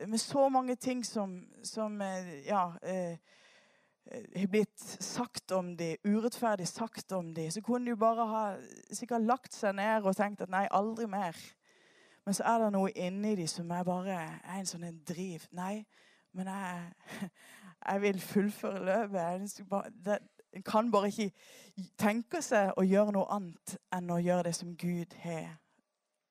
med 0.07 0.21
så 0.21 0.49
mange 0.49 0.77
ting 0.77 1.05
som, 1.05 1.49
som 1.63 2.01
eh, 2.01 2.49
ja, 2.49 2.73
eh, 2.83 3.19
har 4.37 4.47
blitt 4.47 4.79
sagt 5.01 5.51
om 5.51 5.77
de, 5.77 5.97
urettferdig 6.05 6.69
sagt 6.69 7.13
om 7.13 7.35
de, 7.35 7.51
så 7.53 7.63
kunne 7.63 7.91
de 7.91 7.97
bare 7.97 8.27
ha 8.27 8.45
sikkert 8.93 9.27
lagt 9.29 9.55
seg 9.55 9.77
ned 9.77 10.07
og 10.07 10.17
tenkt 10.17 10.43
at 10.43 10.53
nei, 10.53 10.67
aldri 10.71 11.07
mer. 11.11 11.37
Men 12.25 12.37
så 12.37 12.47
er 12.49 12.65
det 12.65 12.73
noe 12.75 12.93
inni 12.97 13.37
de 13.39 13.47
som 13.49 13.71
er 13.73 13.85
bare 13.87 14.17
er 14.17 14.59
en 14.59 14.69
sånn 14.69 14.89
en 14.89 15.01
driv. 15.07 15.47
Nei, 15.57 15.85
men 16.37 16.51
jeg, 16.51 17.31
jeg 17.91 18.03
vil 18.07 18.21
fullføre 18.25 18.85
løpet. 18.89 19.63
Det, 20.05 20.19
En 20.53 20.63
kan 20.63 20.91
bare 20.91 21.09
ikke 21.09 21.31
tenke 21.99 22.43
seg 22.43 22.75
å 22.79 22.85
gjøre 22.87 23.15
noe 23.15 23.31
annet 23.31 23.77
enn 23.95 24.11
å 24.11 24.19
gjøre 24.19 24.49
det 24.49 24.55
som 24.59 24.73
Gud 24.77 25.15
har 25.23 25.53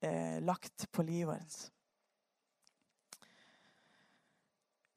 eh, 0.03 0.39
lagt 0.43 0.89
på 0.91 1.05
livet 1.07 1.39
hans. 1.39 1.69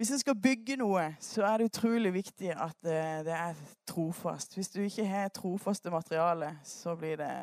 Hvis 0.03 0.11
en 0.11 0.19
skal 0.19 0.35
bygge 0.35 0.75
noe, 0.81 1.05
så 1.23 1.45
er 1.47 1.61
det 1.61 1.69
utrolig 1.71 2.11
viktig 2.17 2.49
at 2.51 2.75
det, 2.83 2.99
det 3.29 3.37
er 3.37 3.59
trofast. 3.87 4.57
Hvis 4.57 4.73
du 4.75 4.81
ikke 4.83 5.07
har 5.07 5.31
trofaste 5.31 5.93
materiale, 5.95 6.57
så 6.67 6.97
blir 6.99 7.21
det, 7.21 7.35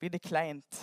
blir 0.00 0.14
det 0.14 0.22
kleint. 0.24 0.78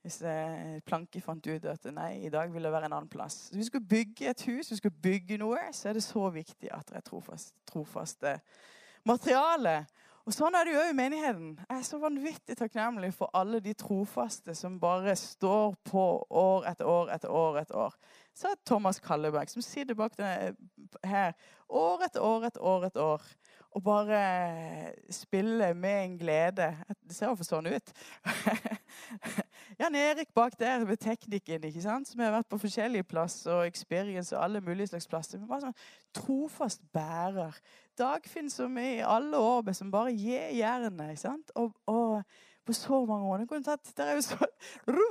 Hvis 0.00 0.22
eh, 0.24 0.78
Planke 0.86 1.20
fant 1.20 1.44
ut 1.44 1.66
at 1.68 1.84
nei, 1.92 2.24
i 2.24 2.32
dag 2.32 2.48
vil 2.52 2.64
det 2.64 2.72
være 2.72 2.88
en 2.88 2.96
annen 2.96 3.10
plass. 3.12 3.50
Hvis 3.52 3.66
du 3.66 3.72
skal 3.74 3.84
bygge 3.90 4.30
et 4.30 4.46
hus, 4.48 4.70
hvis 4.70 4.78
du 4.78 4.82
skal 4.86 4.96
bygge 5.04 5.38
noe, 5.44 5.60
så 5.76 5.90
er 5.90 5.98
det 5.98 6.06
så 6.08 6.24
viktig 6.32 6.72
at 6.72 6.88
det 6.88 7.02
er 7.02 7.04
trofast, 7.04 7.52
trofaste 7.68 8.38
materiale. 9.08 9.84
Og 10.24 10.32
Sånn 10.32 10.54
er 10.56 10.64
det 10.64 10.72
jo 10.72 10.80
òg 10.80 10.90
i 10.90 10.96
menigheten. 10.96 11.48
Jeg 11.60 11.76
er 11.76 11.84
så 11.84 11.98
vanvittig 12.00 12.54
takknemlig 12.56 13.10
for 13.12 13.28
alle 13.36 13.58
de 13.60 13.74
trofaste 13.76 14.54
som 14.56 14.78
bare 14.80 15.12
står 15.20 15.74
på 15.84 16.04
år 16.32 16.64
etter 16.70 16.88
år 16.88 17.12
etter 17.12 17.28
år. 17.28 17.58
etter 17.60 17.76
år. 17.76 17.98
Så 18.34 18.48
er 18.48 18.62
Thomas 18.64 19.00
Kalleberg, 19.04 19.52
som 19.52 19.62
sitter 19.62 19.94
bak 19.94 20.16
denne 20.16 20.56
her 21.04 21.36
år 21.68 22.06
etter 22.06 22.24
år 22.24 22.48
etter 22.48 22.64
år. 22.64 22.86
etter 22.88 23.02
år. 23.02 23.28
Og 23.74 23.82
bare 23.82 24.18
spille 25.10 25.72
med 25.74 26.04
en 26.04 26.18
glede. 26.18 26.68
Det 27.02 27.16
ser 27.16 27.26
iallfall 27.26 27.48
sånn 27.48 27.66
ut. 27.74 27.90
Jan 29.80 29.96
Erik 29.98 30.30
bak 30.34 30.54
der 30.60 30.84
med 30.86 31.00
teknikken, 31.02 31.66
ikke 31.66 31.82
sant? 31.82 32.06
som 32.08 32.22
har 32.22 32.36
vært 32.36 32.50
på 32.52 32.60
forskjellige 32.62 33.08
plasser 33.10 33.50
og 33.50 33.66
experience 33.66 34.30
og 34.36 34.44
alle 34.44 34.62
mulige 34.62 34.92
slags 34.92 35.10
plasser. 35.10 35.42
Men 35.42 35.50
bare 35.50 35.66
sånn 35.66 35.78
trofast 36.14 36.86
bærer. 36.94 37.58
Dagfinn 37.98 38.50
som 38.50 38.78
i 38.78 39.00
alle 39.02 39.42
år 39.42 39.72
som 39.74 39.90
bare 39.90 40.14
gir 40.14 40.54
jernet. 40.54 41.10
ikke 41.10 41.24
sant? 41.26 41.50
Og, 41.58 41.74
og, 41.90 42.22
på 42.64 42.72
så 42.72 43.04
mange 43.04 43.26
år. 43.26 43.38
Det 43.38 44.04
er 44.06 44.14
jo 44.14 44.20
så 44.20 44.46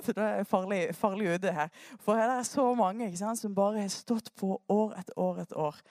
det 0.08 0.18
er 0.18 0.44
farlig, 0.44 0.96
farlig 0.96 1.36
ute 1.36 1.52
her. 1.54 1.70
For 2.00 2.18
det 2.18 2.40
er 2.40 2.48
så 2.48 2.74
mange 2.74 3.06
ikke 3.06 3.18
sant, 3.18 3.40
som 3.40 3.56
bare 3.56 3.82
har 3.82 3.92
stått 3.94 4.32
på 4.40 4.56
år 4.70 4.96
etter 4.98 5.20
år 5.20 5.44
etter 5.44 5.60
år. 5.62 5.82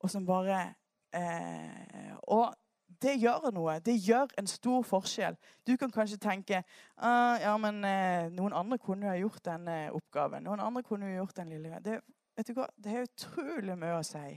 Og 0.00 0.10
som 0.10 0.26
bare 0.26 0.74
eh, 1.14 2.14
Og 2.22 2.54
det 3.02 3.16
gjør 3.18 3.50
noe. 3.54 3.78
Det 3.80 3.94
gjør 3.98 4.32
en 4.38 4.46
stor 4.46 4.82
forskjell. 4.86 5.36
Du 5.66 5.76
kan 5.76 5.90
kanskje 5.90 6.20
tenke 6.22 6.62
ah, 6.96 7.38
ja, 7.42 7.56
men 7.58 7.84
eh, 7.84 8.28
noen 8.34 8.54
andre 8.54 8.78
kunne 8.78 9.10
ha 9.10 9.16
gjort 9.18 9.44
den 9.44 9.68
eh, 9.68 9.88
oppgaven. 9.94 10.44
Noen 10.46 10.62
andre 10.62 10.82
kunne 10.86 11.10
jo 11.10 11.22
gjort 11.22 11.36
den 11.36 11.54
lille 11.56 11.80
det, 11.84 12.00
vet 12.36 12.48
du 12.48 12.54
hva? 12.56 12.68
det 12.76 12.92
er 12.92 13.08
utrolig 13.08 13.78
mye 13.78 13.98
å 13.98 14.04
si. 14.06 14.36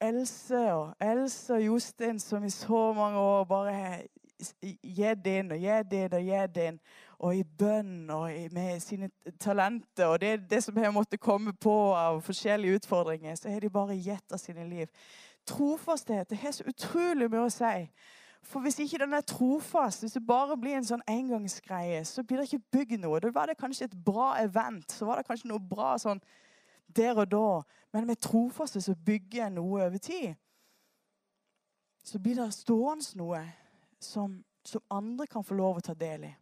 Else 0.00 0.62
og 0.72 0.94
Else 1.02 1.56
og 1.56 1.64
Jostein 1.64 2.20
som 2.22 2.44
i 2.46 2.54
så 2.54 2.92
mange 2.94 3.18
år 3.18 3.44
bare 3.50 3.76
gitt 4.38 5.26
inn 5.26 5.50
og 5.50 5.58
gitt 5.58 5.94
inn 5.98 6.14
og 6.14 6.26
gitt 6.28 6.60
inn. 6.62 6.80
Og 7.18 7.34
i 7.34 7.42
bønn 7.42 8.10
og 8.14 8.28
i, 8.30 8.44
med 8.54 8.78
sine 8.82 9.08
talenter 9.42 10.06
og 10.06 10.20
det, 10.22 10.36
det 10.50 10.60
som 10.62 10.76
har 10.78 10.94
måttet 10.94 11.20
komme 11.20 11.50
på 11.52 11.74
av 11.98 12.20
forskjellige 12.22 12.78
utfordringer, 12.78 13.34
så 13.34 13.50
har 13.50 13.60
de 13.60 13.70
bare 13.74 13.98
gitt 13.98 14.32
av 14.32 14.38
sine 14.38 14.68
liv 14.70 14.86
trofasthet 15.48 16.30
det 16.30 16.38
har 16.38 16.54
så 16.54 16.66
utrolig 16.68 17.28
mye 17.30 17.46
å 17.46 17.52
si. 17.52 17.88
For 18.48 18.62
hvis 18.64 18.78
ikke 18.80 19.00
den 19.02 19.16
er 19.16 19.24
trofast, 19.26 20.02
hvis 20.02 20.14
det 20.16 20.26
bare 20.26 20.56
blir 20.56 20.78
en 20.78 20.86
sånn 20.86 21.02
engangsgreie, 21.10 22.04
så 22.06 22.22
blir 22.22 22.38
det 22.38 22.46
ikke 22.48 22.70
bygd 22.78 23.02
noe. 23.02 23.20
Da 23.20 23.32
var 23.34 23.50
det 23.50 23.58
kanskje 23.58 23.88
et 23.88 23.96
bra 24.04 24.34
event, 24.40 24.86
så 24.92 25.08
var 25.08 25.18
det 25.18 25.26
kanskje 25.28 25.50
noe 25.50 25.60
bra 25.60 25.96
sånn 26.00 26.22
der 26.96 27.18
og 27.18 27.30
da. 27.32 27.48
Men 27.92 28.06
med 28.06 28.20
trofaste 28.24 28.80
så 28.80 28.94
bygger 28.94 29.46
en 29.46 29.58
noe 29.58 29.82
over 29.86 29.98
tid. 29.98 30.36
Så 32.04 32.18
blir 32.22 32.38
det 32.38 32.52
stående 32.56 33.18
noe 33.20 33.42
som, 34.00 34.38
som 34.64 34.84
andre 34.90 35.26
kan 35.26 35.44
få 35.44 35.58
lov 35.58 35.80
å 35.80 35.84
ta 35.84 35.96
del 35.98 36.30
i. 36.30 36.34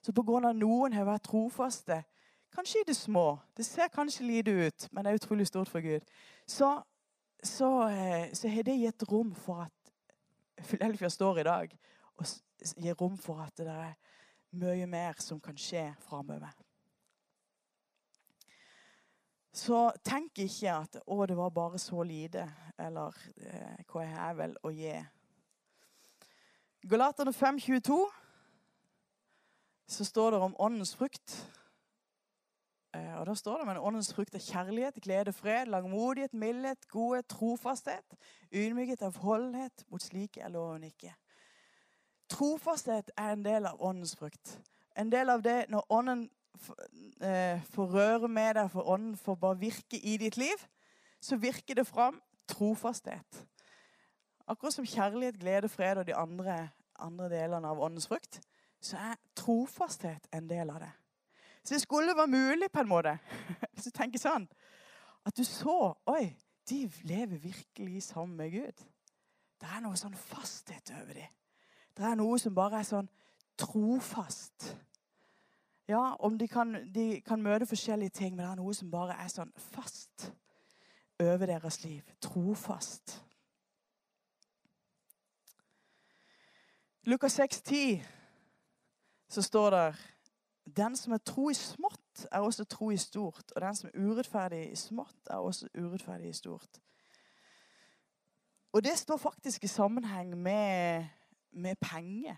Så 0.00 0.14
på 0.14 0.22
grunn 0.24 0.46
av 0.48 0.56
noen 0.56 0.94
har 0.96 1.04
vært 1.08 1.26
trofaste, 1.28 2.02
kanskje 2.54 2.80
i 2.80 2.86
det 2.88 2.96
små 2.96 3.38
Det 3.56 3.66
ser 3.66 3.90
kanskje 3.92 4.24
lite 4.24 4.50
ut, 4.50 4.86
men 4.92 5.04
det 5.04 5.10
er 5.10 5.18
utrolig 5.18 5.46
stort 5.46 5.68
for 5.68 5.84
Gud. 5.84 6.06
Så 6.46 6.78
så, 7.42 7.88
eh, 7.88 8.32
så 8.32 8.48
har 8.48 8.62
det 8.62 8.78
gitt 8.78 9.02
rom 9.10 9.34
for 9.34 9.62
at 9.62 9.92
Philadelphia 10.66 11.08
står 11.08 11.38
i 11.38 11.42
dag, 11.42 11.78
og 12.16 12.26
gir 12.76 12.94
rom 12.98 13.18
for 13.18 13.42
at 13.44 13.56
det 13.56 13.68
er 13.68 13.94
mye 14.58 14.86
mer 14.86 15.20
som 15.22 15.40
kan 15.40 15.56
skje 15.58 15.84
framover. 16.02 16.50
Så 19.52 19.90
tenk 20.04 20.38
ikke 20.38 20.72
at 20.72 20.96
'å, 21.06 21.26
det 21.26 21.36
var 21.36 21.50
bare 21.50 21.78
så 21.78 22.02
lite', 22.02 22.46
eller 22.78 23.14
eh, 23.36 23.84
'hva 23.86 24.00
jeg 24.00 24.14
har 24.14 24.34
vel 24.34 24.56
å 24.62 24.70
gi'. 24.70 25.06
Galaterne 26.88 27.32
5.22 27.32 28.06
så 29.86 30.04
står 30.04 30.30
det 30.30 30.40
om 30.40 30.56
åndens 30.58 30.94
frukt. 30.96 31.50
Eh, 32.98 33.20
og 33.20 33.26
Da 33.26 33.34
står 33.34 33.58
det 33.58 33.66
men 33.66 33.76
åndens 33.76 34.14
frukt 34.14 34.34
er 34.34 34.42
kjærlighet, 34.42 34.94
glede, 35.02 35.32
fred, 35.32 35.66
langmodighet, 35.66 36.34
mildhet, 36.34 36.88
godhet, 36.88 37.26
trofasthet, 37.26 38.16
ydmykhet, 38.52 39.02
avholdenhet. 39.02 39.84
Mot 39.90 40.02
slike 40.02 40.40
er 40.40 40.48
loven 40.48 40.84
ikke. 40.84 41.14
Trofasthet 42.28 43.10
er 43.16 43.32
en 43.32 43.44
del 43.44 43.66
av 43.66 43.76
åndens 43.80 44.16
frukt. 44.16 44.60
En 44.96 45.12
del 45.12 45.30
av 45.30 45.42
det 45.42 45.64
når 45.68 45.86
ånden 45.88 46.30
eh, 47.22 47.62
får 47.70 47.94
røre 47.94 48.28
med 48.28 48.54
deg, 48.54 48.70
for 48.70 48.88
ånden 48.88 49.16
får 49.16 49.34
bare 49.34 49.60
virke 49.60 50.00
i 50.02 50.16
ditt 50.16 50.36
liv, 50.36 50.66
så 51.20 51.36
virker 51.36 51.74
det 51.74 51.86
fram 51.86 52.20
trofasthet. 52.48 53.44
Akkurat 54.48 54.74
som 54.74 54.86
kjærlighet, 54.86 55.38
glede, 55.40 55.68
fred 55.68 55.98
og 55.98 56.06
de 56.06 56.14
andre, 56.14 56.68
andre 56.98 57.28
delene 57.28 57.68
av 57.68 57.80
åndens 57.80 58.08
frukt, 58.08 58.40
så 58.80 58.96
er 58.96 59.20
trofasthet 59.36 60.28
en 60.32 60.48
del 60.48 60.70
av 60.70 60.80
det. 60.80 60.92
Så 61.68 61.74
det 61.74 61.82
skulle 61.82 62.16
være 62.16 62.26
mulig, 62.26 62.70
på 62.72 62.80
en 62.80 62.88
måte, 62.88 63.18
hvis 63.72 63.84
du 63.84 63.90
tenker 63.90 64.16
sånn, 64.18 64.46
at 65.28 65.36
du 65.36 65.44
så 65.44 65.74
Oi, 66.08 66.30
de 66.70 66.78
lever 67.02 67.42
virkelig 67.42 68.02
sammen 68.06 68.38
med 68.38 68.54
Gud. 68.54 68.86
Det 69.60 69.68
er 69.68 69.82
noe 69.84 69.98
sånn 70.00 70.16
fasthet 70.16 70.94
over 70.96 71.12
dem. 71.12 71.36
Det 71.92 72.08
er 72.08 72.16
noe 72.16 72.40
som 72.40 72.56
bare 72.56 72.80
er 72.80 72.88
sånn 72.88 73.12
trofast. 73.60 74.70
Ja, 75.92 76.16
om 76.24 76.40
de 76.40 76.48
kan, 76.48 76.72
de 76.88 77.20
kan 77.20 77.44
møte 77.44 77.68
forskjellige 77.68 78.16
ting, 78.16 78.32
men 78.32 78.46
det 78.46 78.50
er 78.54 78.62
noe 78.62 78.80
som 78.80 78.88
bare 78.88 79.20
er 79.20 79.28
sånn 79.28 79.52
fast 79.68 80.30
over 81.20 81.52
deres 81.52 81.82
liv. 81.84 82.00
Trofast. 82.24 83.18
Lukas 87.04 87.36
6, 87.36 87.60
10, 87.60 88.06
så 89.28 89.44
står 89.44 89.74
det 89.76 89.88
den 90.76 90.96
som 90.96 91.12
er 91.12 91.18
tro 91.18 91.48
i 91.50 91.54
smått, 91.54 92.26
er 92.32 92.40
også 92.40 92.64
tro 92.64 92.90
i 92.90 92.96
stort. 92.96 93.52
Og 93.54 93.60
den 93.62 93.76
som 93.76 93.88
er 93.88 94.00
urettferdig 94.00 94.70
i 94.72 94.76
smått, 94.76 95.20
er 95.30 95.36
også 95.36 95.68
urettferdig 95.78 96.28
i 96.28 96.36
stort. 96.36 96.80
Og 98.72 98.84
det 98.84 98.98
står 98.98 99.16
faktisk 99.16 99.64
i 99.64 99.66
sammenheng 99.66 100.36
med, 100.36 101.06
med 101.50 101.76
penger. 101.80 102.36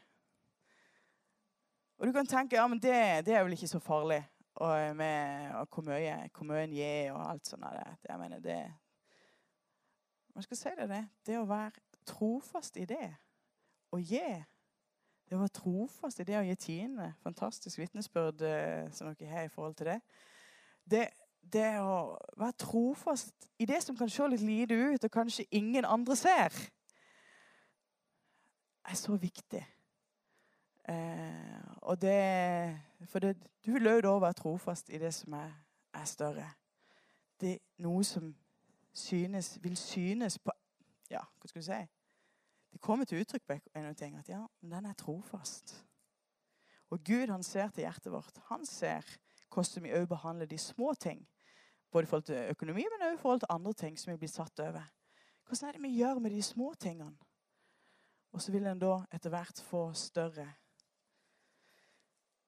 Og 1.99 2.07
du 2.07 2.13
kan 2.13 2.27
tenke 2.27 2.57
ja, 2.57 2.67
men 2.67 2.79
det, 2.83 3.27
det 3.27 3.35
er 3.35 3.43
vel 3.43 3.53
ikke 3.53 3.69
så 3.69 3.79
farlig 3.79 4.23
og 4.55 4.97
med 4.97 5.51
og 5.55 5.69
hvor 5.73 5.83
mye, 5.83 6.31
hvor 6.37 6.67
gir 6.67 7.13
og 7.13 7.31
alt 7.31 7.47
sånt. 7.47 7.65
Det, 7.65 8.09
jeg 8.09 8.19
mener, 8.19 8.39
det 8.39 8.75
Man 10.35 10.43
skal 10.43 10.57
si 10.57 10.69
det. 10.79 11.09
Det 11.27 11.39
å 11.39 11.45
være 11.45 11.71
trofast 12.07 12.77
i 12.77 12.85
det, 12.85 13.17
å 13.93 13.99
gi 13.99 14.45
det 15.31 15.37
å 15.39 15.45
være 15.45 15.55
trofast 15.55 16.21
i 16.21 16.25
det 16.27 16.39
å 16.41 16.43
gi 16.43 16.55
tiende. 16.59 17.13
Fantastisk 17.23 17.79
vitnesbyrd 17.79 18.43
eh, 18.43 18.89
som 18.91 19.13
dere 19.15 19.31
har 19.31 19.47
i 19.47 19.53
forhold 19.53 19.77
til 19.79 19.93
det. 19.93 20.01
det. 20.91 21.09
det. 21.53 21.69
å 21.79 22.17
være 22.37 22.57
trofast 22.59 23.47
i 23.59 23.67
det 23.71 23.79
som 23.85 23.97
kan 23.97 24.11
se 24.11 24.27
litt 24.27 24.43
lite 24.43 24.75
ut, 24.75 25.05
og 25.05 25.11
kanskje 25.11 25.47
ingen 25.51 25.85
andre 25.85 26.17
ser, 26.17 26.57
er 28.91 28.99
så 28.99 29.15
viktig. 29.17 29.63
Eh, 30.89 31.63
og 31.83 32.01
det 32.03 32.81
For 33.07 33.19
det, 33.19 33.37
du 33.67 33.73
vil 33.73 33.87
også 33.87 34.11
å 34.11 34.21
være 34.21 34.39
trofast 34.43 34.91
i 34.91 34.99
det 34.99 35.15
som 35.15 35.33
er, 35.39 35.55
er 35.95 36.05
større. 36.05 36.51
Det 37.41 37.53
er 37.53 37.63
noe 37.79 38.03
som 38.05 38.35
synes, 38.93 39.59
vil 39.63 39.77
synes 39.77 40.39
på 40.39 40.53
Ja, 41.11 41.23
hva 41.23 41.49
skal 41.49 41.63
du 41.63 41.67
si? 41.67 42.00
Det 42.73 42.81
kommer 42.81 43.05
til 43.05 43.21
uttrykk 43.21 43.47
på 43.47 43.59
en 43.75 43.95
ting 43.95 44.17
at 44.17 44.29
ja, 44.29 44.45
men 44.61 44.73
den 44.73 44.87
er 44.87 44.99
trofast. 44.99 45.75
Og 46.91 47.03
Gud 47.05 47.31
han 47.31 47.43
ser 47.43 47.69
til 47.71 47.85
hjertet 47.85 48.13
vårt. 48.13 48.39
Han 48.51 48.67
ser 48.67 49.07
hvordan 49.51 49.85
vi 49.85 49.95
òg 49.95 50.07
behandler 50.11 50.47
de 50.47 50.59
små 50.59 50.95
ting. 50.95 51.27
Både 51.91 52.07
i 52.07 52.07
forhold 52.07 52.29
til 52.29 52.51
økonomi, 52.55 52.87
men 52.91 53.09
òg 53.09 53.15
i 53.15 53.21
forhold 53.21 53.41
til 53.41 53.51
andre 53.51 53.73
ting 53.73 53.99
som 53.99 54.13
vi 54.13 54.19
blir 54.23 54.31
satt 54.31 54.61
over. 54.63 54.87
Hvordan 55.47 55.69
er 55.69 55.73
det 55.73 55.83
vi 55.83 55.97
gjør 55.97 56.19
med 56.19 56.31
de 56.31 56.43
små 56.43 56.75
tingene? 56.75 57.17
Og 58.33 58.43
så 58.43 58.53
vil 58.53 58.67
en 58.67 58.79
da 58.79 59.01
etter 59.11 59.31
hvert 59.31 59.63
få 59.67 59.93
større 59.99 60.47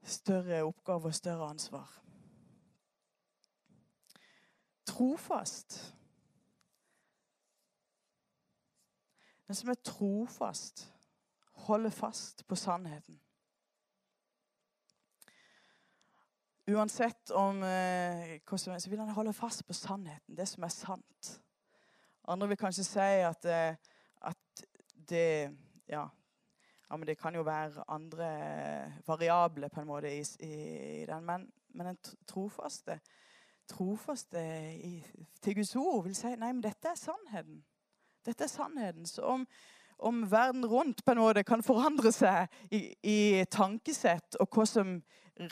større 0.02 0.62
oppgave 0.66 1.10
og 1.10 1.14
større 1.14 1.48
ansvar. 1.50 1.90
Trofast 4.86 5.94
men 9.52 9.56
som 9.56 9.68
er 9.68 9.82
trofast, 9.84 10.94
holder 11.66 11.90
fast 11.90 12.46
på 12.48 12.56
sannheten. 12.56 13.18
Uansett 16.72 17.30
om 17.36 17.58
eh, 17.60 18.38
hva 18.48 18.56
som 18.56 18.72
så 18.80 18.88
vil 18.88 19.02
han 19.02 19.12
holde 19.12 19.34
fast 19.36 19.66
på 19.68 19.76
sannheten, 19.76 20.38
det 20.38 20.46
som 20.48 20.64
er 20.64 20.72
sant. 20.72 21.28
Andre 22.32 22.48
vil 22.48 22.60
kanskje 22.62 22.86
si 22.86 23.08
at, 23.26 23.44
eh, 23.44 23.76
at 24.24 24.64
det 25.10 25.52
Ja, 25.92 26.06
ja, 26.88 26.96
men 26.96 27.04
det 27.06 27.18
kan 27.20 27.36
jo 27.36 27.44
være 27.44 27.84
andre 27.92 28.30
variabler 29.06 29.68
på 29.68 29.82
en 29.82 29.90
måte 29.90 30.14
i, 30.16 30.24
i 30.48 31.04
den. 31.04 31.26
Men, 31.28 31.44
men 31.74 31.90
den 31.90 32.00
trofaste, 32.26 33.00
trofaste 33.68 34.46
i, 34.80 34.94
til 35.42 35.60
Guds 35.60 35.76
ord 35.76 36.06
vil 36.08 36.16
si 36.16 36.32
nei, 36.32 36.54
men 36.54 36.64
dette 36.64 36.88
er 36.88 36.96
sannheten. 36.96 37.60
Dette 38.26 38.44
er 38.44 38.50
sannheten. 38.50 39.06
Så 39.06 39.22
om, 39.98 40.30
verden 40.30 40.66
rundt 40.66 41.04
på 41.04 41.12
en 41.12 41.22
måte 41.22 41.44
kan 41.44 41.62
forandre 41.62 42.12
seg 42.12 42.50
i, 42.70 42.94
i 43.02 43.18
tankesett 43.50 44.38
og 44.40 44.48
hva 44.50 44.66
som 44.66 44.96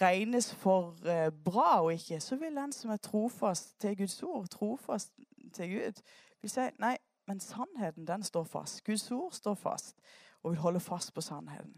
regnes 0.00 0.50
for 0.60 0.96
uh, 1.06 1.28
bra 1.44 1.80
og 1.80 1.92
ikke, 1.94 2.20
så 2.20 2.36
vil 2.36 2.56
den 2.56 2.72
som 2.72 2.90
er 2.90 3.02
trofast 3.02 3.78
til 3.80 3.96
Guds 3.96 4.22
ord, 4.22 4.48
trofast 4.52 5.12
til 5.54 5.70
Gud, 5.76 6.02
vil 6.42 6.52
si 6.52 6.66
nei, 6.82 6.96
men 7.30 7.40
sannheten 7.40 8.06
den 8.08 8.22
står 8.26 8.44
fast. 8.44 8.84
Guds 8.84 9.10
ord 9.10 9.32
står 9.32 9.54
fast 9.54 9.96
og 10.42 10.52
vil 10.52 10.62
holde 10.64 10.80
fast 10.80 11.14
på 11.14 11.22
sannheten. 11.24 11.76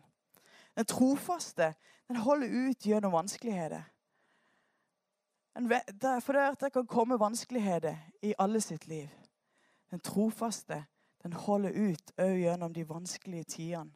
Den 0.76 0.88
trofaste 0.88 1.74
den 2.08 2.16
holder 2.16 2.48
ut 2.68 2.86
gjennom 2.86 3.12
vanskeligheter. 3.12 3.82
For 6.24 6.32
det, 6.32 6.60
det 6.60 6.72
kan 6.72 6.86
komme 6.86 7.20
vanskeligheter 7.20 7.96
i 8.22 8.34
alle 8.38 8.60
sitt 8.60 8.86
liv. 8.88 9.08
Den 9.92 10.00
trofaste 10.00 10.84
den 11.22 11.34
holder 11.38 11.76
ut 11.76 12.12
òg 12.18 12.38
gjennom 12.40 12.72
de 12.74 12.82
vanskelige 12.88 13.44
tidene. 13.44 13.92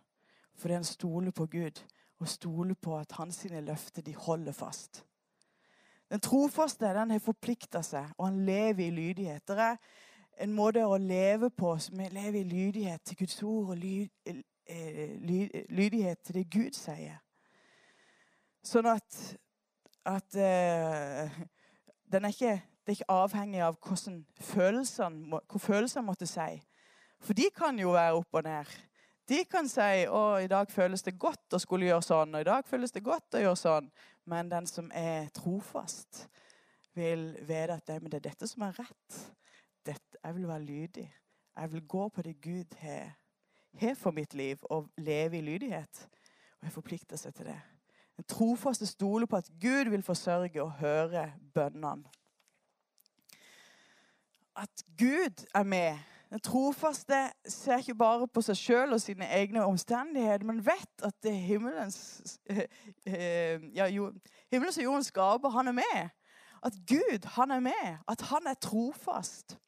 Fordi 0.57 0.75
han 0.75 0.85
stoler 0.85 1.33
på 1.35 1.47
Gud 1.51 1.83
og 2.21 2.29
stoler 2.29 2.75
på 2.75 2.97
at 2.99 3.13
hans 3.19 3.45
løfter 3.51 4.03
de 4.03 4.15
holder 4.15 4.53
fast. 4.53 5.05
Den 6.11 6.21
trofaste 6.21 6.87
den 6.95 7.11
har 7.11 7.19
forplikta 7.19 7.83
seg, 7.83 8.13
og 8.19 8.29
han 8.29 8.45
lever 8.47 8.87
i 8.87 8.91
lydighet. 8.91 9.49
Det 9.49 9.59
er 9.59 9.77
en 10.45 10.53
måte 10.55 10.85
å 10.87 10.97
leve 11.01 11.51
på 11.51 11.75
som 11.83 11.99
lever 11.99 12.41
i 12.41 12.47
lydighet 12.47 13.03
til 13.05 13.19
Guds 13.25 13.43
ord 13.43 13.73
og 13.75 13.81
ly, 13.81 14.09
eh, 14.27 15.17
ly, 15.19 15.41
lydighet 15.69 16.23
til 16.23 16.39
det 16.39 16.47
Gud 16.53 16.79
sier. 16.79 17.19
Sånn 18.67 18.87
at, 18.91 19.19
at 20.07 20.39
uh, 20.39 21.37
den 22.11 22.25
er 22.27 22.35
ikke, 22.35 22.55
det 22.87 22.93
er 22.93 23.01
ikke 23.01 23.15
avhengig 23.19 23.63
av 23.67 23.77
følelsene, 24.47 25.41
hva 25.43 25.59
følelsene 25.59 26.07
måtte 26.07 26.29
si. 26.31 26.61
For 27.19 27.35
de 27.35 27.49
kan 27.51 27.79
jo 27.79 27.97
være 27.97 28.21
opp 28.21 28.39
og 28.39 28.45
ned. 28.47 28.71
De 29.27 29.41
kan 29.51 29.67
si 29.67 30.05
å, 30.07 30.39
i 30.39 30.47
dag 30.47 30.71
føles 30.71 31.03
det 31.03 31.17
godt 31.19 31.57
å 31.57 31.59
skulle 31.59 31.89
gjøre 31.89 32.05
sånn, 32.07 32.37
og 32.37 32.45
i 32.45 32.47
dag 32.47 32.67
føles 32.69 32.95
det 32.95 33.03
godt 33.03 33.35
å 33.35 33.43
gjøre 33.43 33.59
sånn. 33.59 33.89
Men 34.31 34.53
den 34.53 34.69
som 34.71 34.91
er 34.95 35.27
trofast, 35.35 36.29
vil 36.95 37.33
vite 37.43 37.75
at 37.75 37.91
det, 37.91 37.99
det 38.07 38.21
er 38.21 38.29
dette 38.29 38.47
som 38.47 38.63
er 38.63 38.79
rett. 38.79 39.17
Dette, 39.87 40.21
jeg 40.23 40.37
vil 40.37 40.47
være 40.47 40.63
lydig. 40.63 41.07
Jeg 41.57 41.73
vil 41.73 41.83
gå 41.91 42.05
på 42.15 42.23
det 42.23 42.37
Gud 42.45 42.77
har 42.79 43.97
for 43.99 44.15
mitt 44.15 44.35
liv, 44.35 44.63
og 44.71 44.87
leve 44.97 45.41
i 45.41 45.45
lydighet. 45.45 46.07
Og 46.61 46.69
jeg 46.69 46.77
forplikter 46.77 47.19
seg 47.19 47.35
til 47.35 47.51
det. 47.51 47.59
Den 48.17 48.31
trofaste 48.31 48.87
stoler 48.87 49.27
på 49.27 49.43
at 49.43 49.51
Gud 49.61 49.91
vil 49.91 50.07
forsørge 50.07 50.63
og 50.63 50.79
høre 50.79 51.33
bønnene. 51.55 52.07
At 54.57 54.85
Gud 54.99 55.45
er 55.55 55.63
med 55.63 55.99
den 56.31 56.41
trofaste 56.41 57.15
ser 57.49 57.79
ikke 57.79 57.95
bare 57.95 58.27
på 58.29 58.43
seg 58.43 58.59
sjøl 58.59 58.95
og 58.97 59.01
sine 59.01 59.29
egne 59.31 59.63
omstendigheter, 59.65 60.47
men 60.47 60.59
vet 60.67 61.05
at 61.07 61.15
det 61.23 61.35
himmelens, 61.39 61.99
eh, 62.51 63.63
ja, 63.77 63.87
himmelens 64.51 64.79
og 64.79 64.85
jordens 64.85 65.13
skaper, 65.13 65.55
han 65.55 65.71
er 65.71 65.77
med. 65.79 66.09
At 66.67 66.75
Gud, 66.89 67.29
han 67.37 67.51
er 67.51 67.61
med. 67.61 67.99
At 68.09 68.21
han 68.21 68.47
er 68.47 68.59
trofast. 68.59 69.59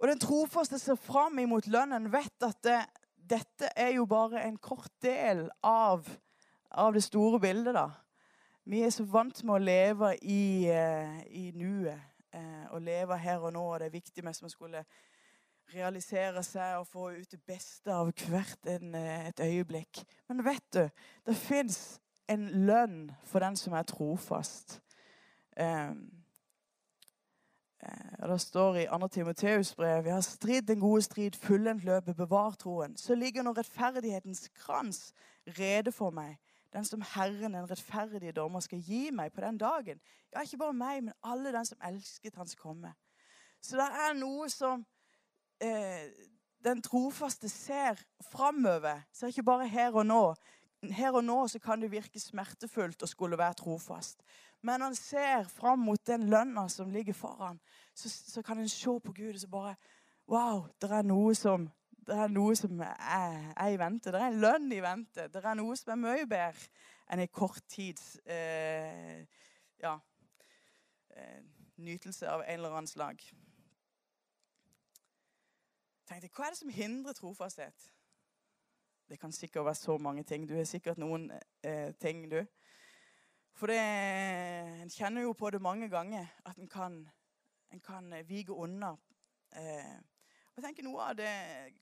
Og 0.00 0.08
den 0.08 0.18
trofaste 0.18 0.78
ser 0.78 0.96
fram 0.96 1.38
imot 1.38 1.66
lønnen, 1.66 2.08
vet 2.12 2.46
at 2.46 2.58
det, 2.64 2.80
dette 3.30 3.68
er 3.76 3.92
jo 3.98 4.06
bare 4.08 4.46
en 4.46 4.56
kort 4.56 4.90
del 5.02 5.50
av, 5.62 6.08
av 6.70 6.94
det 6.96 7.04
store 7.04 7.40
bildet. 7.40 7.74
da. 7.74 7.90
Vi 8.64 8.82
er 8.82 8.90
så 8.90 9.04
vant 9.04 9.44
med 9.44 9.54
å 9.54 9.62
leve 9.62 10.14
i, 10.22 10.70
uh, 10.70 11.20
i 11.28 11.50
nuet. 11.54 12.11
Uh, 12.32 12.72
og 12.72 12.82
leve 12.82 13.18
her 13.18 13.38
og 13.38 13.52
nå. 13.52 13.62
og 13.72 13.80
Det 13.80 13.86
er 13.86 13.98
viktig 13.98 14.24
med 14.24 14.34
som 14.34 14.48
skulle 14.48 14.84
realisere 15.74 16.42
seg 16.44 16.78
og 16.78 16.86
få 16.86 17.10
ut 17.16 17.30
det 17.30 17.40
beste 17.46 17.92
av 17.92 18.10
hvert 18.28 18.66
en, 18.68 18.94
eh, 18.94 19.28
et 19.28 19.40
øyeblikk. 19.40 20.02
Men 20.28 20.44
vet 20.44 20.74
du, 20.74 20.88
det 21.26 21.36
fins 21.36 22.00
en 22.28 22.48
lønn 22.66 23.10
for 23.24 23.38
den 23.38 23.56
som 23.56 23.72
er 23.72 23.82
trofast. 23.82 24.80
Eh, 25.56 25.94
og 28.18 28.28
Det 28.28 28.40
står 28.40 28.76
i 28.76 28.86
2. 28.86 29.08
Timoteus 29.08 29.74
brev 29.74 30.04
Vi 30.04 30.10
har 30.10 30.20
stridd 30.20 30.62
den 30.62 30.80
gode 30.80 31.02
strid, 31.02 31.32
fullendt 31.32 31.84
løpet, 31.84 32.16
bevar 32.16 32.50
troen. 32.50 32.96
Så 32.96 33.14
ligger 33.14 33.42
nå 33.42 33.52
rettferdighetens 33.52 34.48
krans 34.54 35.12
rede 35.58 35.92
for 35.92 36.10
meg, 36.10 36.36
den 36.72 36.84
som 36.84 37.02
Herren, 37.14 37.54
den 37.54 37.70
rettferdige 37.70 38.32
dommer, 38.32 38.60
skal 38.60 38.80
gi 38.80 39.10
meg 39.12 39.32
på 39.32 39.44
den 39.44 39.58
dagen. 39.60 40.00
Ja, 40.32 40.42
ikke 40.42 40.60
bare 40.62 40.76
meg, 40.76 41.02
men 41.04 41.14
alle 41.22 41.52
den 41.52 41.66
som 41.68 41.80
elsket 41.84 42.36
Hans 42.40 42.54
komme. 42.56 42.94
Så 43.62 43.76
det 43.78 43.88
er 44.06 44.16
noe 44.18 44.48
som 44.50 44.84
eh, 45.62 46.08
den 46.64 46.82
trofaste 46.82 47.48
ser 47.48 48.00
framover. 48.30 49.04
Ser 49.12 49.30
ikke 49.30 49.46
bare 49.46 49.68
her 49.68 49.94
og 49.94 50.06
nå. 50.06 50.22
Her 50.90 51.14
og 51.14 51.24
nå 51.24 51.36
så 51.48 51.60
kan 51.62 51.82
det 51.82 51.92
virke 51.92 52.20
smertefullt 52.20 53.04
å 53.04 53.10
skulle 53.10 53.38
være 53.38 53.60
trofast. 53.60 54.24
Men 54.62 54.82
en 54.82 54.96
ser 54.98 55.46
fram 55.50 55.84
mot 55.86 56.06
den 56.06 56.28
lønna 56.30 56.68
som 56.70 56.90
ligger 56.90 57.14
foran, 57.14 57.60
så, 57.94 58.08
så 58.08 58.42
kan 58.42 58.58
en 58.58 58.70
se 58.70 58.98
på 59.04 59.12
Gud 59.12 59.34
og 59.34 59.40
så 59.40 59.50
bare 59.50 59.76
Wow, 60.30 60.68
det 60.80 60.88
er 60.90 61.02
noe 61.02 61.34
som 61.34 61.66
det 62.06 62.16
er 62.18 62.32
noe 62.32 62.54
som 62.58 62.80
er, 62.82 63.52
er, 63.52 63.68
i 63.70 63.78
vente. 63.78 64.12
Det 64.12 64.20
er 64.20 64.32
en 64.32 64.40
lønn 64.42 64.72
i 64.74 64.80
vente. 64.82 65.28
Det 65.30 65.44
er 65.44 65.58
noe 65.58 65.76
som 65.78 65.94
er 65.94 66.02
mye 66.02 66.26
bedre 66.26 66.68
enn 67.12 67.22
en 67.22 67.30
kort 67.30 67.62
tids 67.68 68.16
eh, 68.24 69.22
ja, 69.82 69.96
eh, 71.14 71.40
nytelse 71.82 72.28
av 72.30 72.44
en 72.46 72.54
eller 72.56 72.76
annen 72.78 72.90
slag 72.90 73.20
tenkte 76.12 76.36
hva 76.36 76.46
er 76.46 76.54
det 76.54 76.60
som 76.60 76.72
hindrer 76.72 77.16
trofasthet? 77.16 77.88
Det 79.08 79.18
kan 79.20 79.32
sikkert 79.32 79.64
være 79.64 79.74
så 79.74 79.98
mange 79.98 80.22
ting. 80.22 80.48
Du 80.48 80.54
har 80.56 80.64
sikkert 80.64 80.98
noen 80.98 81.30
eh, 81.62 81.92
ting, 82.00 82.30
du. 82.30 82.44
For 83.52 83.68
det, 83.68 83.78
en 84.82 84.90
kjenner 84.90 85.26
jo 85.26 85.32
på 85.36 85.50
det 85.50 85.60
mange 85.62 85.88
ganger, 85.88 86.26
at 86.46 86.56
en 86.56 86.68
kan, 86.68 87.08
en 87.72 87.80
kan 87.80 88.14
vige 88.28 88.52
unna. 88.52 88.94
Eh, 89.56 89.98
jeg 90.56 90.64
tenker 90.66 90.84
Noe 90.84 91.04
av 91.10 91.16
det 91.16 91.30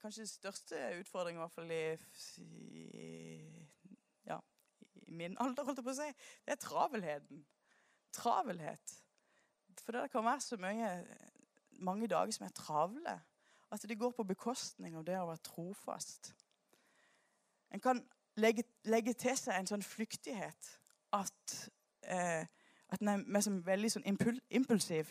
kanskje 0.00 0.28
største 0.30 0.78
utfordringen, 1.00 1.40
i 1.40 1.44
hvert 1.44 1.56
fall 1.56 1.72
i, 1.74 1.82
ja, 4.28 4.38
i 5.06 5.16
min 5.18 5.34
alder, 5.42 5.66
holdt 5.66 5.80
jeg 5.82 5.86
på 5.88 5.94
å 5.94 5.98
si, 5.98 6.10
det 6.46 6.54
er 6.54 6.62
travelheten. 6.62 7.42
Travelhet. 8.14 8.94
For 9.80 9.96
det 9.96 10.10
kan 10.12 10.26
være 10.26 10.44
så 10.44 10.58
mye, 10.60 10.92
mange 11.82 12.08
dager 12.10 12.34
som 12.34 12.46
er 12.46 12.54
travle. 12.54 13.16
At 13.70 13.86
det 13.86 13.98
går 13.98 14.14
på 14.14 14.26
bekostning 14.26 14.96
av 14.98 15.04
det 15.06 15.18
å 15.18 15.28
være 15.28 15.44
trofast. 15.46 16.32
En 17.70 17.82
kan 17.82 18.02
legge, 18.38 18.64
legge 18.90 19.14
til 19.18 19.36
seg 19.38 19.54
en 19.56 19.70
sånn 19.70 19.86
flyktighet 19.86 20.72
at, 21.14 21.54
eh, 22.02 22.46
at 22.90 23.02
en 23.02 23.12
er 23.14 23.62
veldig 23.66 23.92
sånn 23.94 24.08
impul, 24.10 24.40
impulsiv 24.50 25.10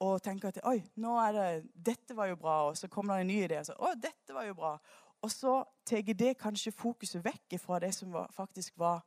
og 0.00 0.22
tenker 0.24 0.48
at 0.48 0.62
oi, 0.68 0.78
nå 1.02 1.16
er 1.20 1.36
det, 1.36 1.48
dette 1.90 2.16
var 2.16 2.30
jo 2.30 2.38
bra, 2.40 2.56
og 2.70 2.78
så 2.78 2.88
kommer 2.88 3.18
det 3.18 3.26
en 3.26 3.30
ny 3.32 3.38
idé. 3.44 3.60
Og 3.60 3.68
så, 3.68 3.76
å, 3.76 3.92
dette 4.00 4.36
var 4.36 4.46
jo 4.48 4.56
bra. 4.56 4.72
Og 5.20 5.32
så 5.32 5.58
tar 5.84 6.14
det 6.16 6.38
kanskje 6.40 6.72
fokuset 6.72 7.24
vekk 7.24 7.58
fra 7.60 7.80
det 7.82 7.92
som 7.92 8.12
var, 8.14 8.30
faktisk 8.32 8.78
var 8.80 9.02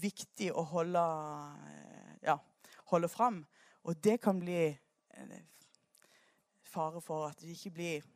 viktig 0.00 0.50
å 0.52 0.64
holde, 0.74 1.04
eh, 1.70 2.14
ja, 2.28 2.36
holde 2.92 3.08
fram. 3.08 3.40
Og 3.88 3.96
det 4.04 4.18
kan 4.20 4.38
bli 4.38 4.76
fare 6.70 7.00
for 7.02 7.30
at 7.30 7.42
vi 7.42 7.56
ikke 7.56 7.74
blir 7.74 8.08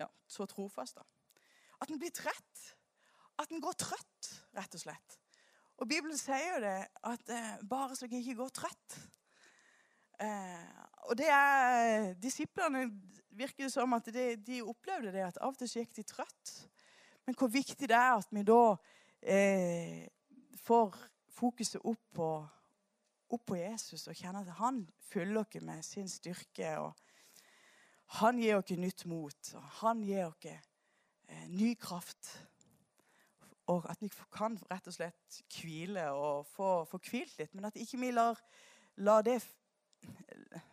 ja, 0.00 0.08
så 0.26 0.46
trofast. 0.48 0.96
da. 0.96 1.04
At 1.80 1.90
en 1.90 2.00
blir 2.00 2.12
trett. 2.14 2.66
At 3.38 3.52
en 3.52 3.62
går 3.62 3.76
trøtt, 3.78 4.30
rett 4.56 4.74
og 4.74 4.82
slett. 4.82 5.16
Og 5.80 5.88
Bibelen 5.88 6.18
sier 6.18 6.56
jo 6.56 6.60
det, 6.64 6.78
at 7.08 7.32
eh, 7.32 7.62
bare 7.68 7.96
så 7.96 8.08
jeg 8.08 8.20
ikke 8.20 8.40
går 8.42 8.52
trøtt. 8.56 8.98
Eh, 10.20 10.84
og 11.08 11.16
det 11.18 11.28
er 11.32 12.12
Disiplene 12.20 12.84
virker 13.30 13.64
det 13.64 13.72
som 13.72 13.92
at 13.96 14.08
de, 14.12 14.36
de, 14.36 14.62
opplevde 14.62 15.12
det, 15.14 15.24
at 15.24 15.38
av 15.40 15.54
og 15.54 15.58
til 15.58 15.70
så 15.70 15.82
gikk 15.82 15.96
de 15.96 16.04
trøtt. 16.06 16.54
Men 17.26 17.36
hvor 17.38 17.50
viktig 17.52 17.88
det 17.88 17.96
er 17.96 18.16
at 18.18 18.32
vi 18.34 18.42
da 18.46 18.62
eh, 19.22 20.08
får 20.60 20.96
fokuset 21.40 21.80
opp 21.88 22.02
på, 22.16 22.30
opp 23.30 23.46
på 23.46 23.56
Jesus 23.60 24.08
og 24.10 24.18
kjenner 24.18 24.44
at 24.44 24.58
han 24.60 24.82
fyller 25.10 25.44
oss 25.44 25.62
med 25.64 25.82
sin 25.86 26.08
styrke. 26.08 26.76
og 26.78 26.92
han 28.20 28.40
gir 28.42 28.58
oss 28.58 28.70
nytt 28.76 29.06
mot. 29.06 29.54
og 29.54 29.62
Han 29.80 30.02
gir 30.04 30.26
oss 30.26 30.46
eh, 30.50 31.48
ny 31.48 31.74
kraft. 31.80 32.34
Og 33.70 33.86
at 33.90 34.02
vi 34.02 34.10
kan 34.34 34.58
rett 34.70 34.86
og 34.90 34.96
slett 34.96 35.42
hvile 35.54 36.10
og 36.10 36.46
få, 36.50 36.84
hvilt 36.98 37.38
litt. 37.38 37.54
Men 37.54 37.70
at 37.70 37.78
ikke 37.78 38.00
vi 38.02 38.10
lar, 38.10 38.40
lar 38.98 39.22
det 39.22 39.38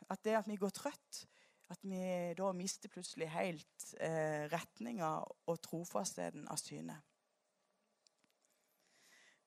At 0.10 0.24
det 0.24 0.38
at 0.40 0.48
vi 0.48 0.56
går 0.60 0.72
trøtt, 0.76 1.26
at 1.70 1.84
vi 1.84 2.00
da 2.38 2.52
mister 2.56 2.92
plutselig 2.92 3.28
helt 3.34 3.90
eh, 4.00 4.48
retninga 4.52 5.10
og 5.52 5.60
trofastheten 5.66 6.48
av 6.48 6.60
syne. 6.62 6.96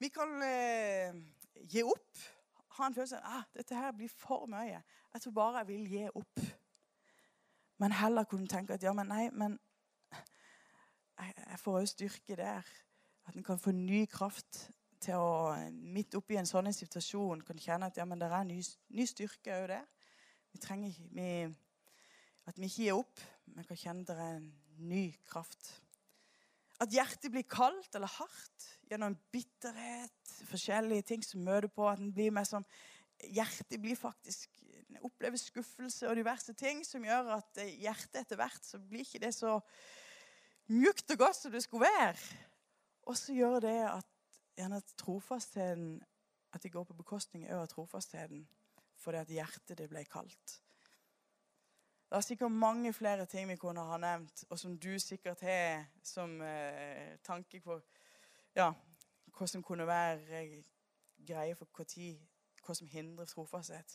Vi 0.00 0.08
kan 0.12 0.36
eh, 0.44 1.16
gi 1.68 1.84
opp. 1.84 2.20
Ha 2.76 2.86
en 2.86 2.96
følelse 2.96 3.18
av 3.20 3.40
ah, 3.40 3.48
dette 3.56 3.76
her 3.76 3.92
blir 3.96 4.12
for 4.12 4.46
mye. 4.48 4.82
Jeg 5.14 5.24
tror 5.24 5.36
bare 5.36 5.62
jeg 5.62 5.70
vil 5.72 5.88
gi 5.90 6.04
opp. 6.12 6.44
Men 7.80 7.96
heller 7.96 8.28
kunne 8.28 8.48
tenke 8.48 8.76
at 8.76 8.84
ja, 8.84 8.92
men 8.96 9.08
nei, 9.08 9.26
men 9.32 9.56
jeg, 10.12 11.34
jeg 11.36 11.60
får 11.64 11.80
òg 11.80 11.88
styrke 11.88 12.36
der. 12.36 12.68
At 13.28 13.36
en 13.36 13.44
kan 13.44 13.60
få 13.60 13.72
ny 13.76 14.04
kraft 14.10 14.66
til 15.00 15.18
å 15.18 15.56
Midt 15.70 16.14
oppi 16.18 16.38
en 16.38 16.48
sånn 16.48 16.70
situasjon 16.74 17.44
kan 17.46 17.60
kjenne 17.60 17.88
at 17.90 17.98
ja, 17.98 18.06
men 18.08 18.20
det 18.20 18.28
er 18.30 18.46
ny, 18.46 18.60
ny 18.94 19.06
styrke 19.08 19.56
òg 19.56 19.68
der. 19.72 19.86
Vi 20.50 20.60
trenger 20.62 20.96
vi, 21.14 21.28
At 22.48 22.58
vi 22.58 22.66
ikke 22.66 22.86
gir 22.86 22.98
opp, 22.98 23.22
men 23.54 23.66
kan 23.66 23.78
kjenne 23.78 24.06
det 24.08 24.16
er 24.16 24.38
en 24.38 24.50
ny 24.90 25.04
kraft. 25.28 25.74
At 26.80 26.92
hjertet 26.94 27.30
blir 27.32 27.44
kaldt 27.44 27.94
eller 27.94 28.08
hardt 28.08 28.68
gjennom 28.88 29.16
bitterhet, 29.32 30.32
forskjellige 30.48 31.08
ting 31.12 31.24
som 31.26 31.44
møter 31.44 31.68
på. 31.68 31.84
At 31.88 32.00
en 32.00 32.14
blir 32.14 32.44
som 32.48 32.66
Hjertet 33.20 33.76
blir 33.82 33.98
faktisk 34.00 34.54
opplever 35.04 35.36
skuffelse 35.36 36.08
og 36.08 36.16
diverse 36.16 36.54
ting 36.56 36.80
som 36.88 37.04
gjør 37.04 37.34
at 37.36 37.60
hjertet 37.78 38.22
etter 38.22 38.38
hvert 38.40 38.64
så 38.64 38.80
blir 38.80 39.04
ikke 39.04 39.20
det 39.26 39.34
så 39.36 39.58
mjukt 40.72 41.12
og 41.14 41.20
godt 41.20 41.36
som 41.36 41.52
det 41.52 41.62
skulle 41.64 41.88
være. 41.88 42.38
Og 43.08 43.18
så 43.18 43.36
gjør 43.36 43.60
det 43.64 43.76
at 43.90 44.08
gjerne 44.60 44.80
trofastheten 45.00 46.00
At 46.52 46.62
det 46.62 46.72
går 46.72 46.84
på 46.84 46.96
bekostning 46.98 47.46
av 47.50 47.66
trofastheten 47.70 48.46
fordi 49.00 49.16
at 49.16 49.30
hjertet 49.32 49.78
det 49.78 49.86
ble 49.88 50.02
kaldt. 50.04 50.60
Det 52.10 52.18
er 52.18 52.24
sikkert 52.26 52.52
mange 52.52 52.92
flere 52.92 53.24
ting 53.30 53.48
vi 53.48 53.56
kunne 53.56 53.84
ha 53.86 53.96
nevnt, 54.02 54.42
og 54.50 54.58
som 54.58 54.74
du 54.76 54.98
sikkert 54.98 55.40
har 55.46 55.86
som 56.02 56.40
eh, 56.42 57.14
tanke 57.24 57.60
på 57.64 57.78
ja, 58.58 58.72
hva 59.30 59.46
som 59.48 59.62
kunne 59.62 59.86
være 59.88 60.40
eh, 60.42 60.56
greie 61.26 61.54
for 61.54 61.70
hva, 61.70 61.86
tid, 61.86 62.18
hva 62.66 62.74
som 62.74 62.90
hindrer 62.90 63.30
trofasthet. 63.30 63.94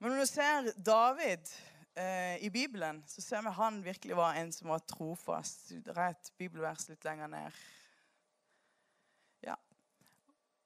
Men 0.00 0.14
når 0.14 0.24
du 0.24 0.30
ser 0.32 0.72
David 0.80 1.52
eh, 1.94 2.40
i 2.42 2.50
Bibelen, 2.50 3.04
så 3.06 3.20
ser 3.20 3.44
vi 3.44 3.52
han 3.60 3.84
virkelig 3.84 4.16
var 4.16 4.40
en 4.40 4.52
som 4.52 4.72
var 4.72 4.80
trofast. 4.88 5.74
Et 5.76 6.32
bibelvers 6.38 6.88
litt 6.88 7.04
lenger 7.04 7.30
ned. 7.36 7.62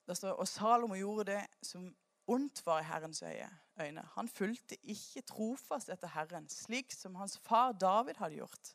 Det 0.06 0.16
står, 0.16 0.30
Og 0.30 0.48
Salomo 0.48 0.94
gjorde 0.94 1.24
det 1.32 1.46
som 1.62 1.96
ondt 2.26 2.66
var 2.66 2.80
i 2.80 2.84
Herrens 2.84 3.22
øyne. 3.22 4.08
Han 4.14 4.28
fulgte 4.28 4.76
ikke 4.82 5.22
trofast 5.22 5.88
etter 5.88 6.08
Herren, 6.08 6.48
slik 6.48 6.92
som 6.92 7.14
hans 7.14 7.38
far 7.38 7.72
David 7.72 8.14
hadde 8.14 8.36
gjort. 8.36 8.74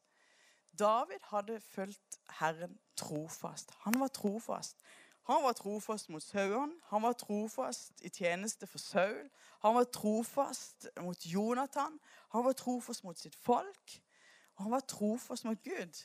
David 0.80 1.20
hadde 1.24 1.60
fulgt 1.60 2.20
Herren 2.30 2.80
trofast. 2.96 3.72
Han 3.80 4.00
var 4.00 4.08
trofast. 4.08 4.78
Han 5.24 5.44
var 5.44 5.54
trofast 5.54 6.10
mot 6.10 6.24
sauene, 6.24 6.74
han 6.90 7.02
var 7.02 7.14
trofast 7.14 8.02
i 8.02 8.10
tjeneste 8.10 8.68
for 8.68 8.78
Saul. 8.78 9.30
Han 9.62 9.76
var 9.76 9.84
trofast 9.84 10.88
mot 11.02 11.26
Jonathan, 11.26 12.00
han 12.32 12.46
var 12.46 12.54
trofast 12.54 13.04
mot 13.04 13.20
sitt 13.20 13.36
folk. 13.36 14.02
Og 14.56 14.64
han 14.64 14.72
var 14.72 14.80
trofast 14.80 15.46
mot 15.46 15.64
Gud. 15.64 16.02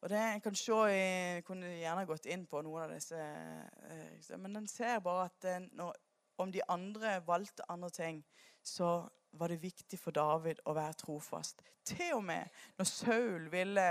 Og 0.00 0.08
det 0.08 0.20
jeg 0.20 0.42
kan 0.42 0.54
se, 0.56 0.72
Jeg 0.72 1.44
kunne 1.44 1.66
gjerne 1.76 2.06
gått 2.06 2.26
inn 2.26 2.46
på 2.46 2.62
noen 2.62 2.86
av 2.86 2.94
disse, 2.94 3.16
eh, 3.16 4.36
men 4.38 4.56
en 4.56 4.68
ser 4.68 5.00
bare 5.04 5.28
at 5.28 5.44
eh, 5.44 5.60
når, 5.76 5.96
om 6.38 6.52
de 6.52 6.62
andre 6.68 7.20
valgte 7.26 7.68
andre 7.68 7.90
ting, 7.90 8.24
så 8.62 9.08
var 9.32 9.48
det 9.48 9.62
viktig 9.62 9.98
for 9.98 10.10
David 10.10 10.62
å 10.64 10.74
være 10.74 10.96
trofast. 11.04 11.62
Til 11.84 12.16
og 12.16 12.24
med 12.24 12.48
når 12.78 12.88
Saul 12.88 13.50
ville 13.52 13.90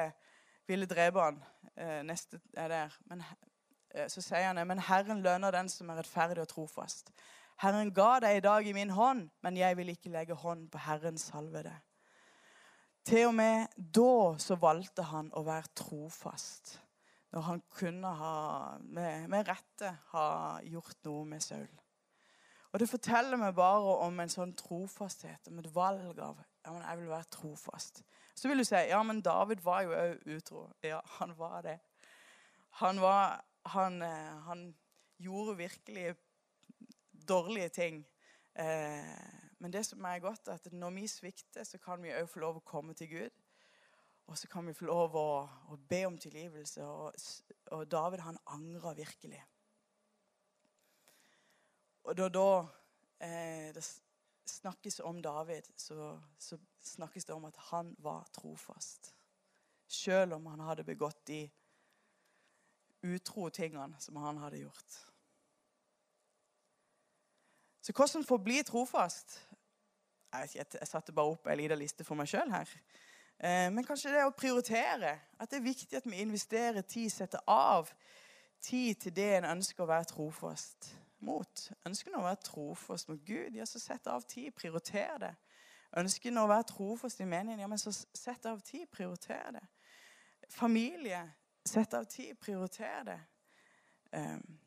ville 0.70 0.86
drepe 0.86 1.22
han. 1.22 1.44
Eh, 1.76 2.02
neste 2.06 2.40
er 2.54 2.70
der. 2.70 2.98
Men, 3.10 3.24
så 4.08 4.22
sier 4.22 4.52
han 4.52 4.68
men 4.70 4.82
Herren 4.86 5.24
lønner 5.26 5.52
den 5.52 5.70
som 5.72 5.90
er 5.90 6.04
rettferdig 6.04 6.44
og 6.44 6.52
trofast. 6.52 7.10
Herren 7.60 7.90
ga 7.94 8.20
deg 8.24 8.38
i 8.38 8.44
dag 8.46 8.68
i 8.68 8.74
min 8.76 8.94
hånd, 8.94 9.26
men 9.42 9.58
jeg 9.58 9.78
vil 9.80 9.90
ikke 9.92 10.12
legge 10.14 10.38
hånd 10.38 10.68
på 10.72 10.82
Herrens 10.86 11.26
salvede. 11.32 11.74
Til 13.10 13.26
og 13.26 13.34
med 13.34 13.72
da 13.98 14.36
så 14.38 14.54
valgte 14.62 15.02
han 15.10 15.32
å 15.34 15.42
være 15.42 15.72
trofast. 15.80 16.76
Når 17.34 17.46
han 17.48 17.62
kunne 17.74 18.10
ha, 18.20 18.34
med, 18.86 19.24
med 19.32 19.48
rette 19.50 19.90
ha 20.12 20.26
gjort 20.62 21.00
noe 21.08 21.24
med 21.32 21.42
Saul. 21.42 21.72
Og 22.70 22.80
Det 22.80 22.90
forteller 22.90 23.42
meg 23.42 23.56
bare 23.58 23.96
om 24.06 24.22
en 24.22 24.30
sånn 24.30 24.54
trofasthet, 24.58 25.50
om 25.50 25.58
et 25.58 25.72
valg 25.74 26.22
av 26.22 26.38
ja, 26.38 26.70
men 26.70 26.84
jeg 26.84 27.00
vil 27.00 27.10
være 27.10 27.30
trofast. 27.34 28.04
Så 28.38 28.52
vil 28.52 28.62
du 28.62 28.68
si 28.68 28.84
ja, 28.92 29.02
men 29.02 29.24
David 29.26 29.66
var 29.66 29.88
jo 29.88 29.98
òg 29.98 30.30
utro. 30.36 30.68
Ja, 30.86 31.02
han 31.18 31.34
var 31.40 31.64
det. 31.66 31.80
Han, 32.84 33.02
var, 33.02 33.40
han, 33.74 34.02
eh, 34.06 34.34
han 34.46 34.68
gjorde 35.18 35.58
virkelig 35.64 36.12
dårlige 37.26 37.74
ting. 37.74 38.04
Eh, 38.54 39.39
men 39.60 39.74
det 39.74 39.86
som 39.86 40.06
er 40.08 40.20
godt, 40.24 40.48
er 40.48 40.60
at 40.60 40.74
når 40.74 40.96
vi 40.96 41.08
svikter, 41.08 41.64
så 41.64 41.78
kan 41.78 42.04
vi 42.04 42.14
òg 42.16 42.28
få 42.32 42.40
lov 42.40 42.60
å 42.60 42.66
komme 42.66 42.96
til 42.96 43.10
Gud. 43.12 43.40
Og 44.30 44.38
så 44.38 44.48
kan 44.48 44.68
vi 44.68 44.76
få 44.78 44.86
lov 44.86 45.16
å, 45.18 45.30
å 45.74 45.78
be 45.90 46.04
om 46.08 46.18
tilgivelse. 46.18 46.86
Og, 46.86 47.16
og 47.76 47.88
David, 47.92 48.22
han 48.24 48.38
angrer 48.54 49.00
virkelig. 49.02 49.42
Og 52.08 52.18
da, 52.18 52.30
da 52.30 52.52
eh, 53.26 53.72
det, 53.76 53.84
snakkes 54.50 55.00
om 55.00 55.22
David, 55.22 55.68
så, 55.76 56.14
så, 56.40 56.58
snakkes 56.82 57.26
det 57.26 57.34
om 57.36 57.46
at 57.46 57.58
han 57.70 57.96
var 58.00 58.30
trofast. 58.34 59.14
Selv 59.88 60.38
om 60.38 60.46
han 60.46 60.64
hadde 60.64 60.86
begått 60.88 61.26
de 61.28 61.44
utro 63.02 63.50
tingene 63.50 64.00
som 64.00 64.16
han 64.22 64.38
hadde 64.38 64.62
gjort. 64.64 64.98
Så 67.82 67.94
hvordan 67.96 68.26
forbli 68.28 68.60
bli 68.60 68.64
trofast? 68.64 69.40
Jeg, 70.34 70.66
jeg 70.80 70.88
satte 70.88 71.16
bare 71.16 71.34
opp 71.34 71.48
en 71.48 71.58
liten 71.58 71.80
liste 71.80 72.06
for 72.06 72.20
meg 72.20 72.30
sjøl 72.30 72.52
her. 72.54 72.70
Eh, 73.40 73.68
men 73.74 73.86
kanskje 73.88 74.14
det 74.14 74.26
å 74.28 74.36
prioritere. 74.36 75.16
At 75.40 75.52
det 75.52 75.60
er 75.60 75.68
viktig 75.70 75.98
at 75.98 76.08
vi 76.10 76.22
investerer 76.22 76.86
tid, 76.86 77.10
setter 77.14 77.44
av 77.48 77.90
tid 78.62 79.00
til 79.00 79.16
det 79.16 79.30
en 79.38 79.52
ønsker 79.56 79.86
å 79.86 79.90
være 79.90 80.10
trofast 80.12 80.92
mot. 81.26 81.66
Ønsker 81.88 82.12
en 82.12 82.20
å 82.20 82.26
være 82.28 82.42
trofast 82.44 83.10
mot 83.12 83.22
Gud, 83.26 83.56
ja, 83.56 83.68
så 83.68 83.80
sett 83.80 84.08
av 84.12 84.28
tid. 84.28 84.52
Prioriter 84.56 85.18
det. 85.24 85.34
Ønsker 85.98 86.30
en 86.30 86.44
å 86.44 86.50
være 86.50 86.68
trofast 86.70 87.24
i 87.24 87.28
meningen, 87.28 87.64
ja, 87.64 87.68
men 87.72 87.82
så 87.82 87.94
sett 87.96 88.46
av 88.46 88.62
tid. 88.66 88.88
Prioriter 88.92 89.56
det. 89.56 89.66
Familie. 90.50 91.24
Sett 91.66 91.94
av 91.94 92.06
tid. 92.10 92.36
Prioriter 92.42 93.08
det. 93.08 93.20
Um, 94.12 94.59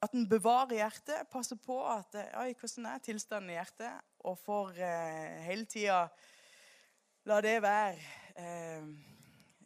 at 0.00 0.14
en 0.16 0.28
bevarer 0.28 0.78
hjertet, 0.78 1.28
passer 1.32 1.58
på 1.60 1.76
at 1.84 2.16
oi, 2.40 2.52
hvordan 2.56 2.88
er 2.88 3.02
tilstanden 3.04 3.52
i 3.52 3.58
hjertet, 3.58 4.00
og 4.24 4.38
får 4.40 4.78
eh, 4.80 5.40
hele 5.44 5.68
tida 5.68 6.06
la 7.28 7.40
det 7.44 7.58
være 7.62 7.98
eh, 8.40 8.92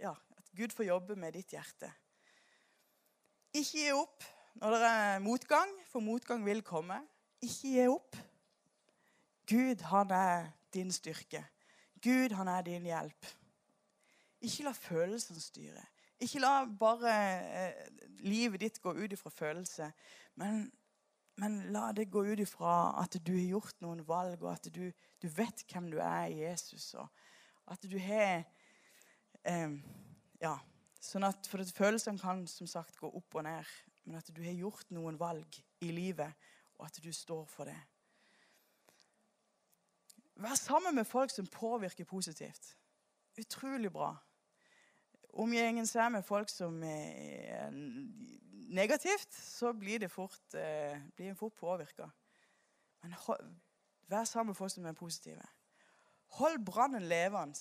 Ja, 0.01 0.11
at 0.11 0.51
Gud 0.59 0.75
får 0.75 0.89
jobbe 0.89 1.17
med 1.17 1.37
ditt 1.37 1.55
hjerte. 1.55 1.89
Ikke 3.55 3.79
gi 3.79 3.93
opp 3.95 4.27
når 4.59 4.75
det 4.75 4.91
er 4.91 5.23
motgang, 5.23 5.71
for 5.91 6.03
motgang 6.03 6.43
vil 6.47 6.63
komme. 6.67 6.99
Ikke 7.43 7.71
gi 7.71 7.87
opp. 7.89 8.19
Gud, 9.47 9.83
han 9.91 10.11
er 10.11 10.51
din 10.75 10.91
styrke. 10.93 11.45
Gud, 12.03 12.35
han 12.35 12.51
er 12.51 12.67
din 12.67 12.87
hjelp. 12.91 13.31
Ikke 14.45 14.67
la 14.67 14.75
følelsene 14.77 15.41
styre. 15.41 15.85
Ikke 16.23 16.43
la 16.43 16.65
bare 16.79 17.13
eh, 17.59 17.87
livet 18.23 18.63
ditt 18.63 18.81
gå 18.83 18.95
ut 18.95 19.13
ifra 19.13 19.33
følelse, 19.35 19.91
men, 20.41 20.69
men, 21.43 21.59
la 21.75 21.89
det 21.93 22.11
gå 22.13 22.23
ut 22.25 22.41
ifra 22.41 22.95
at 23.03 23.19
du 23.27 23.33
har 23.35 23.49
gjort 23.57 23.83
noen 23.83 24.05
valg, 24.07 24.43
og 24.43 24.53
at 24.53 24.69
du, 24.75 24.87
du 25.23 25.27
vet 25.29 25.65
hvem 25.73 25.91
du 25.91 25.99
er 25.99 26.29
i 26.31 26.45
Jesus. 26.45 26.95
og 26.95 27.09
At 27.67 27.83
du 27.83 27.99
har 27.99 28.45
eh, 29.45 29.81
Ja. 30.43 30.59
Sånn 31.05 31.27
at 31.27 31.45
For 31.45 31.61
følelsene 31.77 32.17
kan 32.17 32.47
som 32.49 32.65
sagt 32.65 32.97
gå 32.97 33.11
opp 33.13 33.35
og 33.37 33.43
ned 33.45 33.69
men 34.05 34.21
at 34.21 34.29
du 34.37 34.43
har 34.45 34.57
gjort 34.57 34.91
noen 34.93 35.17
valg 35.21 35.59
i 35.85 35.91
livet, 35.93 36.33
og 36.77 36.87
at 36.87 37.01
du 37.03 37.11
står 37.13 37.45
for 37.49 37.69
det. 37.69 37.77
Vær 40.45 40.57
sammen 40.59 40.97
med 40.99 41.07
folk 41.07 41.31
som 41.31 41.47
påvirker 41.47 42.05
positivt. 42.05 42.75
Utrolig 43.39 43.93
bra. 43.93 44.13
Omgjengen 45.35 45.87
seg 45.87 46.13
med 46.15 46.23
folk 46.23 46.51
som 46.53 46.77
er 46.87 47.73
negativt, 48.75 49.35
så 49.35 49.73
blir 49.75 49.99
det 49.99 50.11
fort, 50.11 50.55
eh, 50.55 51.01
blir 51.17 51.35
fort 51.35 51.55
påvirka. 51.59 52.07
Men 53.03 53.15
vær 54.09 54.25
sammen 54.25 54.53
med 54.53 54.57
folk 54.57 54.71
som 54.71 54.87
er 54.87 54.93
positive. 54.93 55.43
Hold 56.39 56.65
brannen 56.65 57.03
levende. 57.03 57.59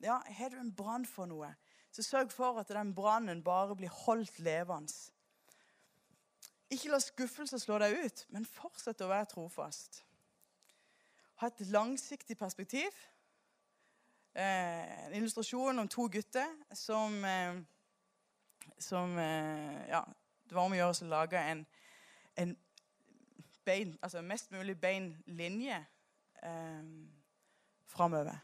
Ja, 0.00 0.18
har 0.26 0.48
du 0.48 0.58
en 0.60 0.74
brann 0.74 1.06
for 1.06 1.26
noe, 1.26 1.54
så 1.92 2.02
sørg 2.02 2.32
for 2.32 2.60
at 2.60 2.68
den 2.68 2.94
brannen 2.94 3.42
bare 3.44 3.76
blir 3.76 3.88
holdt 3.88 4.38
levende. 4.38 4.92
Ikke 6.70 6.90
la 6.90 6.98
skuffelser 6.98 7.60
slå 7.60 7.78
deg 7.78 8.04
ut, 8.04 8.24
men 8.34 8.44
fortsett 8.48 9.00
å 9.04 9.08
være 9.08 9.30
trofast. 9.30 10.02
Ha 11.42 11.50
et 11.50 11.60
langsiktig 11.70 12.36
perspektiv. 12.38 12.90
Eh, 14.34 15.06
en 15.06 15.14
illustrasjon 15.14 15.78
om 15.78 15.88
to 15.88 16.08
gutter 16.10 16.48
som, 16.74 17.24
eh, 17.24 17.54
som 18.78 19.18
eh, 19.18 19.88
Ja, 19.88 20.00
det 20.48 20.56
var 20.56 20.66
om 20.66 20.72
å 20.74 20.78
gjøre 20.78 21.04
å 21.06 21.10
lage 21.12 21.38
en, 21.38 21.60
en 22.34 22.56
bein, 23.64 23.92
altså 24.02 24.22
mest 24.26 24.50
mulig 24.50 24.74
bein 24.80 25.12
linje 25.26 25.76
eh, 26.42 26.88
framover. 27.86 28.40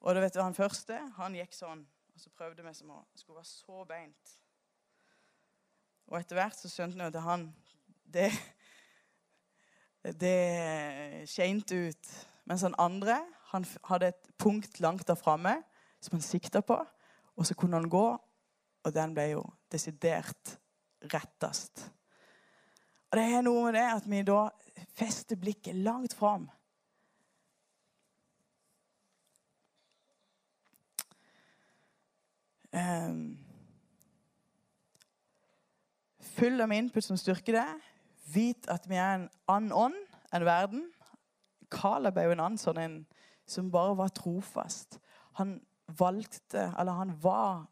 Og 0.00 0.14
da 0.14 0.22
vet 0.24 0.34
du, 0.34 0.40
han 0.40 0.56
første 0.56 0.96
han 1.18 1.36
gikk 1.36 1.52
sånn, 1.54 1.84
og 1.84 2.24
så 2.24 2.32
prøvde 2.32 2.64
vi 2.64 2.72
som 2.74 2.94
å 2.96 3.02
skulle 3.12 3.42
være 3.42 3.50
så 3.50 3.84
beint. 3.84 4.32
Og 6.08 6.18
etter 6.22 6.40
hvert 6.40 6.56
så 6.56 6.72
skjønte 6.72 6.96
vi 6.98 7.10
at 7.10 7.20
han 7.24 7.50
Det, 8.12 8.28
det 10.20 11.28
skjente 11.30 11.78
ut. 11.88 12.10
Mens 12.44 12.64
han 12.66 12.74
andre 12.78 13.22
han 13.52 13.66
hadde 13.88 14.12
et 14.12 14.30
punkt 14.40 14.80
langt 14.80 15.06
der 15.08 15.18
framme 15.18 15.58
som 16.00 16.16
han 16.16 16.24
sikta 16.24 16.62
på. 16.64 16.78
Og 17.36 17.46
så 17.46 17.54
kunne 17.54 17.76
han 17.76 17.90
gå, 17.90 18.06
og 18.82 18.94
den 18.94 19.14
ble 19.14 19.28
jo 19.34 19.44
desidert 19.72 20.56
rettest. 21.12 21.86
Og 23.12 23.18
det 23.18 23.24
er 23.28 23.44
noe 23.44 23.66
med 23.66 23.76
det 23.76 23.86
at 23.92 24.08
vi 24.08 24.22
da 24.24 24.42
fester 24.96 25.36
blikket 25.36 25.76
langt 25.84 26.14
fram. 26.16 26.48
Um, 32.72 33.36
full 36.38 36.60
av 36.64 36.72
input 36.72 37.04
som 37.04 37.20
styrker 37.20 37.58
det. 37.58 37.68
Vit 38.32 38.68
at 38.72 38.88
vi 38.88 38.96
er 38.96 39.18
en 39.18 39.28
annen 39.52 39.76
ånd 39.76 39.98
enn 40.32 40.48
verden. 40.48 40.86
Caleb 41.72 42.16
er 42.16 42.30
jo 42.30 42.36
en 42.36 42.44
annen 42.46 42.60
sånn 42.60 42.80
en 42.80 42.96
som 43.46 43.70
bare 43.70 43.96
var 43.96 44.08
trofast. 44.08 45.00
Han 45.38 45.60
valgte, 45.98 46.72
eller 46.78 46.92
han 46.92 47.14
var 47.22 47.66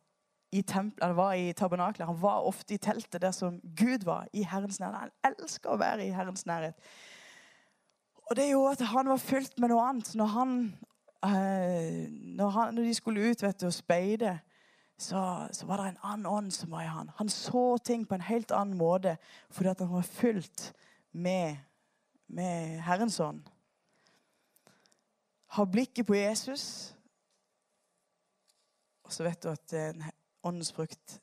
i, 0.53 0.63
tempel, 0.63 1.05
han 1.07 1.17
var 1.17 1.33
i 1.33 1.53
tabernaklet. 1.53 2.07
Han 2.07 2.23
var 2.23 2.47
ofte 2.47 2.75
i 2.75 2.79
teltet 2.79 3.23
der 3.23 3.31
som 3.31 3.61
Gud 3.77 4.05
var, 4.05 4.27
i 4.33 4.43
Herrens 4.43 4.81
nærhet. 4.81 5.13
Han 5.25 5.35
elsker 5.35 5.71
å 5.71 5.79
være 5.81 6.07
i 6.07 6.15
Herrens 6.15 6.47
nærhet. 6.47 6.79
Og 8.31 8.37
det 8.37 8.51
gjorde 8.51 8.77
at 8.79 8.87
han 8.93 9.11
var 9.11 9.23
fylt 9.23 9.59
med 9.59 9.73
noe 9.73 9.87
annet. 9.89 10.13
Når, 10.15 10.33
han, 10.35 10.55
eh, 11.27 12.07
når, 12.11 12.49
han, 12.55 12.75
når 12.75 12.87
de 12.87 12.95
skulle 12.95 13.31
ut 13.31 13.43
vet 13.43 13.61
du, 13.61 13.67
og 13.67 13.75
speide, 13.75 14.37
så, 15.01 15.49
så, 15.53 15.67
var 15.67 15.81
det 15.81 15.89
en 15.89 16.03
annen 16.03 16.27
ånd 16.27 16.51
som 16.55 16.71
var 16.71 16.85
i 16.85 16.93
han. 16.93 17.11
Han 17.17 17.29
så 17.29 17.79
ting 17.85 18.05
på 18.07 18.15
en 18.15 18.27
helt 18.27 18.53
annen 18.53 18.79
måte 18.79 19.17
fordi 19.51 19.75
han 19.79 19.95
var 19.95 20.07
fylt 20.07 20.73
med, 21.13 21.57
med 22.29 22.79
Herrens 22.87 23.21
ånd. 23.21 23.47
Ha 25.51 25.65
blikket 25.65 26.07
på 26.07 26.15
Jesus, 26.15 26.95
og 29.03 29.13
så 29.13 29.25
vet 29.27 29.43
du 29.43 29.49
at 29.51 29.75
åndens 30.47 30.73
frukt 30.73 31.17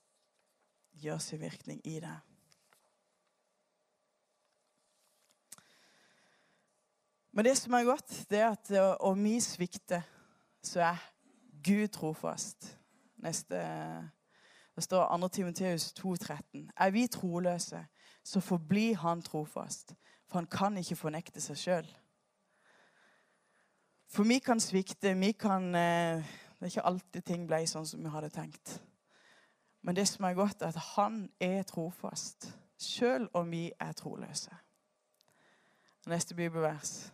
gjør 0.99 1.17
sin 1.23 1.39
virkning 1.39 1.79
i 1.87 1.99
deg. 2.03 2.17
Men 7.31 7.45
det 7.45 7.57
som 7.57 7.73
er 7.77 7.85
godt, 7.85 8.25
det 8.29 8.39
er 8.39 8.49
at 8.49 8.71
om 8.99 9.23
vi 9.23 9.39
svikter, 9.39 10.01
så 10.63 10.81
er 10.81 11.03
Gud 11.63 11.87
trofast. 11.87 12.77
Neste 13.17 13.55
Det 14.75 14.83
står 14.83 15.17
2. 15.17 15.27
Timoteus 15.27 15.93
2,13. 15.99 16.69
Er 16.77 16.89
vi 16.89 17.07
troløse, 17.07 17.85
så 18.23 18.39
forblir 18.39 18.95
han 18.95 19.21
trofast. 19.21 19.95
For 20.27 20.39
han 20.39 20.47
kan 20.47 20.77
ikke 20.77 20.95
fornekte 20.95 21.41
seg 21.41 21.57
sjøl. 21.57 21.87
For 24.07 24.23
vi 24.23 24.39
kan 24.39 24.59
svikte. 24.59 25.13
Vi 25.19 25.31
kan 25.31 25.75
eh, 25.75 26.23
Det 26.57 26.61
er 26.61 26.65
ikke 26.65 26.85
alltid 26.89 27.21
ting 27.21 27.47
ble 27.47 27.59
sånn 27.69 27.85
som 27.85 28.01
vi 28.01 28.09
hadde 28.09 28.31
tenkt. 28.33 28.79
Men 29.85 29.95
det 29.95 30.07
som 30.09 30.25
er 30.25 30.33
godt, 30.33 30.61
er 30.61 30.73
at 30.73 30.79
han 30.95 31.27
er 31.39 31.61
trofast, 31.63 32.49
sjøl 32.81 33.27
om 33.37 33.51
vi 33.51 33.67
er 33.79 33.91
troløse. 33.93 34.55
Neste 36.07 36.35
bibelvers. 36.35 37.11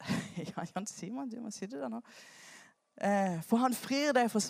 Ja, 0.36 0.64
Jan 0.74 0.86
Simon, 0.86 1.30
du 1.30 1.40
må 1.40 1.50
sitte 1.50 1.78
der 1.78 1.88
nå. 1.88 2.00
Eh, 3.02 3.40
for 3.42 3.56
han 3.56 3.74
frir 3.74 4.12
deg 4.14 4.30
fra 4.30 4.40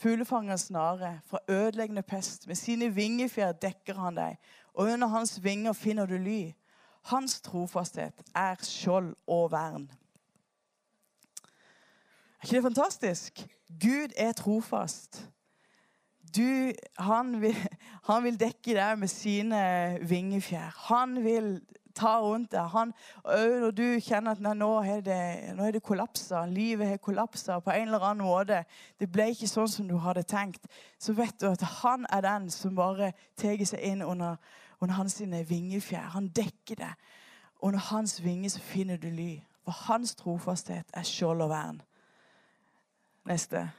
fuglefangers 0.00 0.66
snare, 0.68 1.20
fra 1.24 1.38
ødeleggende 1.48 2.02
pest. 2.02 2.46
Med 2.46 2.56
sine 2.56 2.90
vingefjær 2.94 3.52
dekker 3.52 4.00
han 4.00 4.16
deg, 4.16 4.36
og 4.74 4.90
under 4.92 5.08
hans 5.08 5.38
vinger 5.44 5.72
finner 5.72 6.06
du 6.06 6.16
ly. 6.18 6.52
Hans 7.10 7.40
trofasthet 7.44 8.22
er 8.34 8.56
skjold 8.64 9.14
og 9.26 9.50
vern. 9.52 9.90
Er 12.40 12.46
ikke 12.46 12.56
det 12.56 12.62
fantastisk? 12.62 13.46
Gud 13.80 14.16
er 14.16 14.32
trofast. 14.32 15.30
Du, 16.36 16.72
han, 16.98 17.40
vil, 17.40 17.56
han 18.08 18.24
vil 18.24 18.40
dekke 18.40 18.74
deg 18.74 18.98
med 18.98 19.08
sine 19.08 19.62
vingefjær. 20.08 20.72
Han 20.88 21.20
vil 21.24 21.60
ta 21.94 22.18
rundt 22.20 22.52
deg. 22.52 22.66
Han, 22.72 22.92
når 23.24 23.70
du 23.76 23.84
kjenner 24.02 24.34
at 24.34 24.42
nå 24.42 24.70
er 24.82 25.04
det, 25.04 25.20
er 25.54 25.76
det 25.76 25.82
kollapsa, 25.84 26.44
livet 26.50 26.88
har 26.88 27.02
kollapsa 27.02 27.60
på 27.62 27.70
en 27.70 27.88
eller 27.88 28.06
annen 28.08 28.26
måte, 28.26 28.64
det 29.00 29.10
ble 29.12 29.30
ikke 29.32 29.50
sånn 29.50 29.70
som 29.70 29.88
du 29.88 29.96
hadde 30.02 30.26
tenkt, 30.28 30.66
så 30.98 31.14
vet 31.16 31.38
du 31.40 31.48
at 31.52 31.62
han 31.82 32.06
er 32.12 32.24
den 32.26 32.50
som 32.52 32.74
bare 32.76 33.12
tar 33.40 33.62
seg 33.68 33.84
inn 33.92 34.02
under, 34.02 34.40
under 34.84 34.94
hans 34.94 35.18
vingefjær. 35.48 36.14
Han 36.14 36.28
dekker 36.28 36.78
det. 36.78 36.92
Og 37.54 37.68
Under 37.68 37.80
hans 37.80 38.20
vinger 38.24 38.50
så 38.50 38.60
finner 38.60 38.96
du 38.96 39.08
ly. 39.10 39.40
For 39.64 39.72
hans 39.88 40.14
trofasthet 40.14 40.86
er 40.94 41.02
skjold 41.02 41.42
og 41.42 41.50
vern. 41.50 41.82
Neste. 43.24 43.70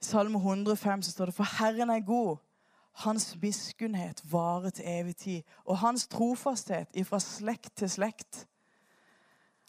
Salme 0.00 0.38
105 0.38 1.02
så 1.02 1.10
står 1.10 1.24
det 1.24 1.34
For 1.34 1.58
Herren 1.58 1.90
er 1.90 2.00
god 2.00 2.36
hans 2.98 3.36
miskunnhet 3.42 4.22
varer 4.32 4.70
til 4.70 4.84
evig 4.86 5.16
tid, 5.16 5.42
og 5.64 5.78
hans 5.78 6.08
trofasthet 6.08 6.88
ifra 6.94 7.20
slekt 7.20 7.76
til 7.76 7.90
slekt. 7.90 8.46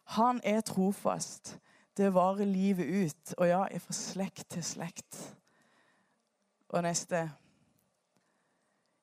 Han 0.04 0.41
er 0.43 0.62
trofast. 0.62 1.60
Det 1.98 2.13
varer 2.13 2.45
livet 2.45 3.06
ut. 3.06 3.34
Og 3.38 3.48
ja, 3.48 3.65
ifra 3.76 3.93
slekt 3.93 4.50
til 4.50 4.63
slekt. 4.63 5.38
Og 6.69 6.82
neste. 6.84 7.32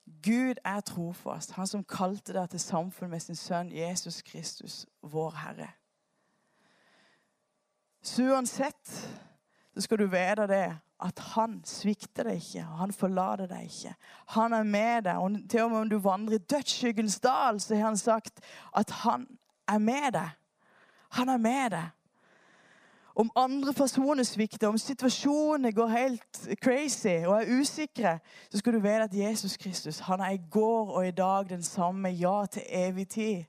Gud 0.06 0.60
er 0.64 0.80
trofast, 0.86 1.52
han 1.52 1.66
som 1.66 1.84
kalte 1.84 2.34
deg 2.36 2.50
til 2.50 2.62
samfunn 2.62 3.10
med 3.10 3.22
sin 3.24 3.38
sønn 3.38 3.72
Jesus 3.74 4.22
Kristus, 4.22 4.84
vår 5.02 5.34
Herre. 5.42 5.68
Så 8.06 8.22
uansett 8.30 8.92
så 9.74 9.82
skal 9.82 9.98
du 9.98 10.06
vite 10.06 10.46
det 10.46 10.66
at 11.02 11.18
han 11.34 11.58
svikter 11.68 12.30
deg 12.30 12.38
ikke, 12.40 12.62
han 12.78 12.94
forlater 12.94 13.50
deg 13.50 13.66
ikke. 13.66 13.92
Han 14.38 14.54
er 14.56 14.62
med 14.62 15.02
deg. 15.04 15.18
og 15.18 15.50
Til 15.50 15.66
og 15.66 15.70
med 15.70 15.80
om 15.80 15.90
du 15.90 15.98
vandrer 16.00 16.38
i 16.38 16.46
dødsskyggens 16.54 17.20
dal, 17.20 17.60
så 17.60 17.74
har 17.74 17.90
han 17.90 18.00
sagt 18.00 18.40
at 18.76 18.90
han 19.02 19.26
er 19.68 19.78
med 19.78 20.12
deg. 20.16 20.30
Han 21.18 21.28
er 21.28 21.36
med 21.42 21.70
deg. 21.70 21.90
Om 23.16 23.30
andre 23.36 23.72
personer 23.72 24.22
svikter, 24.22 24.68
om 24.68 24.78
situasjonene 24.78 25.72
går 25.72 25.86
helt 25.88 26.48
crazy 26.60 27.24
og 27.24 27.38
er 27.38 27.60
usikre, 27.60 28.18
så 28.50 28.58
skal 28.58 28.72
du 28.72 28.78
vite 28.78 29.06
at 29.06 29.14
Jesus 29.16 29.56
Kristus 29.56 29.98
han 30.04 30.20
er 30.20 30.34
i 30.36 30.40
går 30.50 30.90
og 30.90 31.06
i 31.08 31.10
dag 31.16 31.48
den 31.48 31.62
samme. 31.62 32.08
Ja 32.08 32.44
til 32.46 32.62
evig 32.68 33.08
tid. 33.08 33.44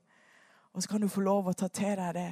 Og 0.72 0.82
så 0.82 0.88
kan 0.88 1.00
du 1.00 1.08
få 1.08 1.20
lov 1.20 1.48
å 1.48 1.52
ta 1.52 1.68
til 1.68 1.96
deg 2.00 2.14
det. 2.14 2.30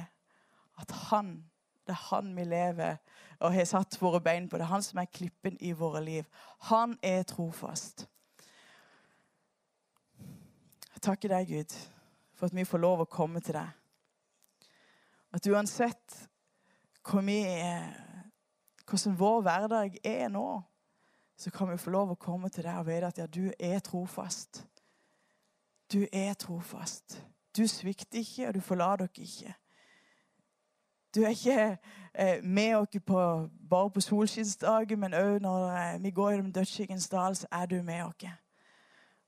At 0.81 0.91
han, 0.91 1.43
det 1.85 1.93
er 1.93 2.05
han 2.09 2.31
vi 2.35 2.43
lever 2.43 2.97
og 3.39 3.53
har 3.53 3.69
satt 3.69 3.99
våre 4.01 4.21
bein 4.21 4.47
på. 4.49 4.57
Det 4.57 4.65
er 4.65 4.71
han 4.71 4.83
som 4.83 4.97
er 4.97 5.05
klippen 5.05 5.57
i 5.61 5.71
våre 5.77 6.01
liv. 6.01 6.23
Han 6.71 6.97
er 7.03 7.21
trofast. 7.23 8.07
Jeg 10.93 11.01
takker 11.01 11.29
deg, 11.29 11.47
Gud, 11.47 11.77
for 12.33 12.49
at 12.49 12.55
vi 12.55 12.65
får 12.65 12.81
lov 12.81 13.05
å 13.05 13.09
komme 13.11 13.43
til 13.45 13.59
deg. 13.59 13.69
At 15.37 15.51
uansett 15.53 16.17
hvor 17.09 17.21
vi 17.21 17.37
er, 17.37 17.93
hvordan 18.89 19.19
vår 19.19 19.41
hverdag 19.41 19.97
er 20.03 20.27
nå, 20.27 20.61
så 21.37 21.51
kan 21.51 21.69
vi 21.69 21.77
få 21.77 21.89
lov 21.89 22.11
å 22.11 22.19
komme 22.19 22.49
til 22.49 22.65
deg 22.65 22.79
og 22.79 22.87
vite 22.87 23.11
at 23.11 23.21
ja, 23.21 23.27
du 23.27 23.51
er 23.59 23.79
trofast. 23.79 24.63
Du 25.93 26.01
er 26.11 26.33
trofast. 26.33 27.21
Du 27.57 27.67
svikter 27.67 28.19
ikke, 28.19 28.47
og 28.47 28.53
du 28.55 28.61
forlater 28.61 29.05
dere 29.05 29.25
ikke. 29.25 29.53
Du 31.15 31.21
er 31.23 31.29
ikke 31.29 31.77
eh, 32.13 32.43
med 32.43 32.75
oss 32.75 32.97
på, 33.05 33.21
bare 33.69 33.91
på 33.91 34.01
solskinnsdagen, 34.01 34.99
men 34.99 35.15
òg 35.15 35.39
når 35.41 35.69
eh, 35.69 36.01
vi 36.03 36.11
går 36.11 36.31
gjennom 36.31 36.51
dødsskyggens 36.53 37.09
dal, 37.09 37.35
så 37.35 37.47
er 37.51 37.65
du 37.65 37.77
med 37.83 38.03
oss. 38.03 38.27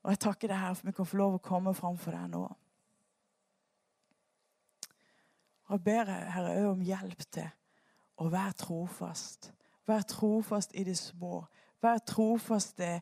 Og 0.02 0.10
jeg 0.10 0.20
takker 0.26 0.48
deg 0.48 0.58
her 0.58 0.74
for 0.74 0.90
vi 0.90 0.96
kan 0.96 1.06
få 1.06 1.16
lov 1.16 1.38
å 1.38 1.44
komme 1.44 1.74
framfor 1.74 2.16
deg 2.16 2.28
nå. 2.34 2.42
Og 5.70 5.78
jeg 5.78 5.82
ber 5.86 6.12
Herre 6.34 6.54
òg 6.60 6.70
om 6.74 6.84
hjelp 6.84 7.26
til 7.30 7.48
Og 8.20 8.32
vær 8.32 8.52
trofast. 8.58 9.52
Vær 9.88 10.04
trofast 10.04 10.74
i 10.76 10.84
det 10.84 10.98
små. 10.98 11.44
Vær 11.82 12.02
trofast 12.04 12.76
det, 12.78 13.00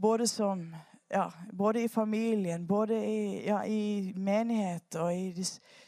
både 0.00 0.26
som 0.26 0.64
ja, 1.12 1.28
både 1.52 1.84
i 1.84 1.88
familien, 1.88 2.66
både 2.66 2.96
i, 3.06 3.44
ja, 3.46 3.62
i 3.62 4.12
menighet 4.16 4.96
og 4.96 5.12
i 5.14 5.30
de 5.36 5.44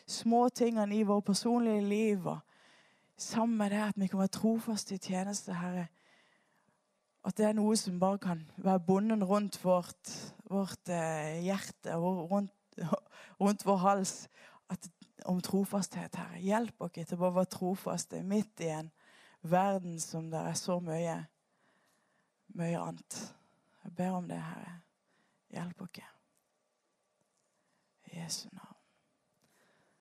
små 0.07 0.49
tingene 0.49 0.97
i 0.97 1.03
vårt 1.03 1.25
personlige 1.25 1.81
liv. 1.89 2.27
Og 2.27 2.39
sammen 3.17 3.59
med 3.59 3.71
det 3.71 3.83
at 3.89 3.97
vi 3.97 4.07
kan 4.07 4.19
være 4.19 4.37
trofaste 4.37 4.95
i 4.95 4.99
tjeneste, 4.99 5.55
Herre. 5.55 5.87
At 7.25 7.39
det 7.39 7.47
er 7.49 7.57
noe 7.57 7.77
som 7.81 8.01
bare 8.01 8.21
kan 8.21 8.43
være 8.57 8.85
bonden 8.85 9.25
rundt 9.25 9.57
vårt, 9.65 10.13
vårt 10.51 10.93
eh, 10.93 11.41
hjerte 11.41 11.97
og 11.97 12.31
rundt, 12.31 12.53
rundt, 13.41 13.65
vår 13.67 13.77
hals. 13.77 14.29
Om 15.25 15.41
trofasthet, 15.41 16.17
Herre. 16.21 16.41
Hjelp 16.45 16.85
oss 16.85 16.99
til 16.99 17.17
å 17.17 17.31
være 17.31 17.49
trofaste 17.49 18.21
midt 18.23 18.61
i 18.61 18.69
en 18.75 18.91
verden 19.41 19.97
som 20.01 20.29
det 20.33 20.41
er 20.41 20.59
så 20.59 20.79
mye, 20.85 21.17
mye 22.59 22.81
annet. 22.81 23.21
Jeg 23.85 23.97
ber 23.97 24.21
om 24.21 24.29
det, 24.29 24.41
Herre. 24.41 24.79
Hjelp 25.55 25.85
oss. 25.87 26.05
I 28.05 28.21
Jesu 28.21 28.49
navn. 28.53 28.74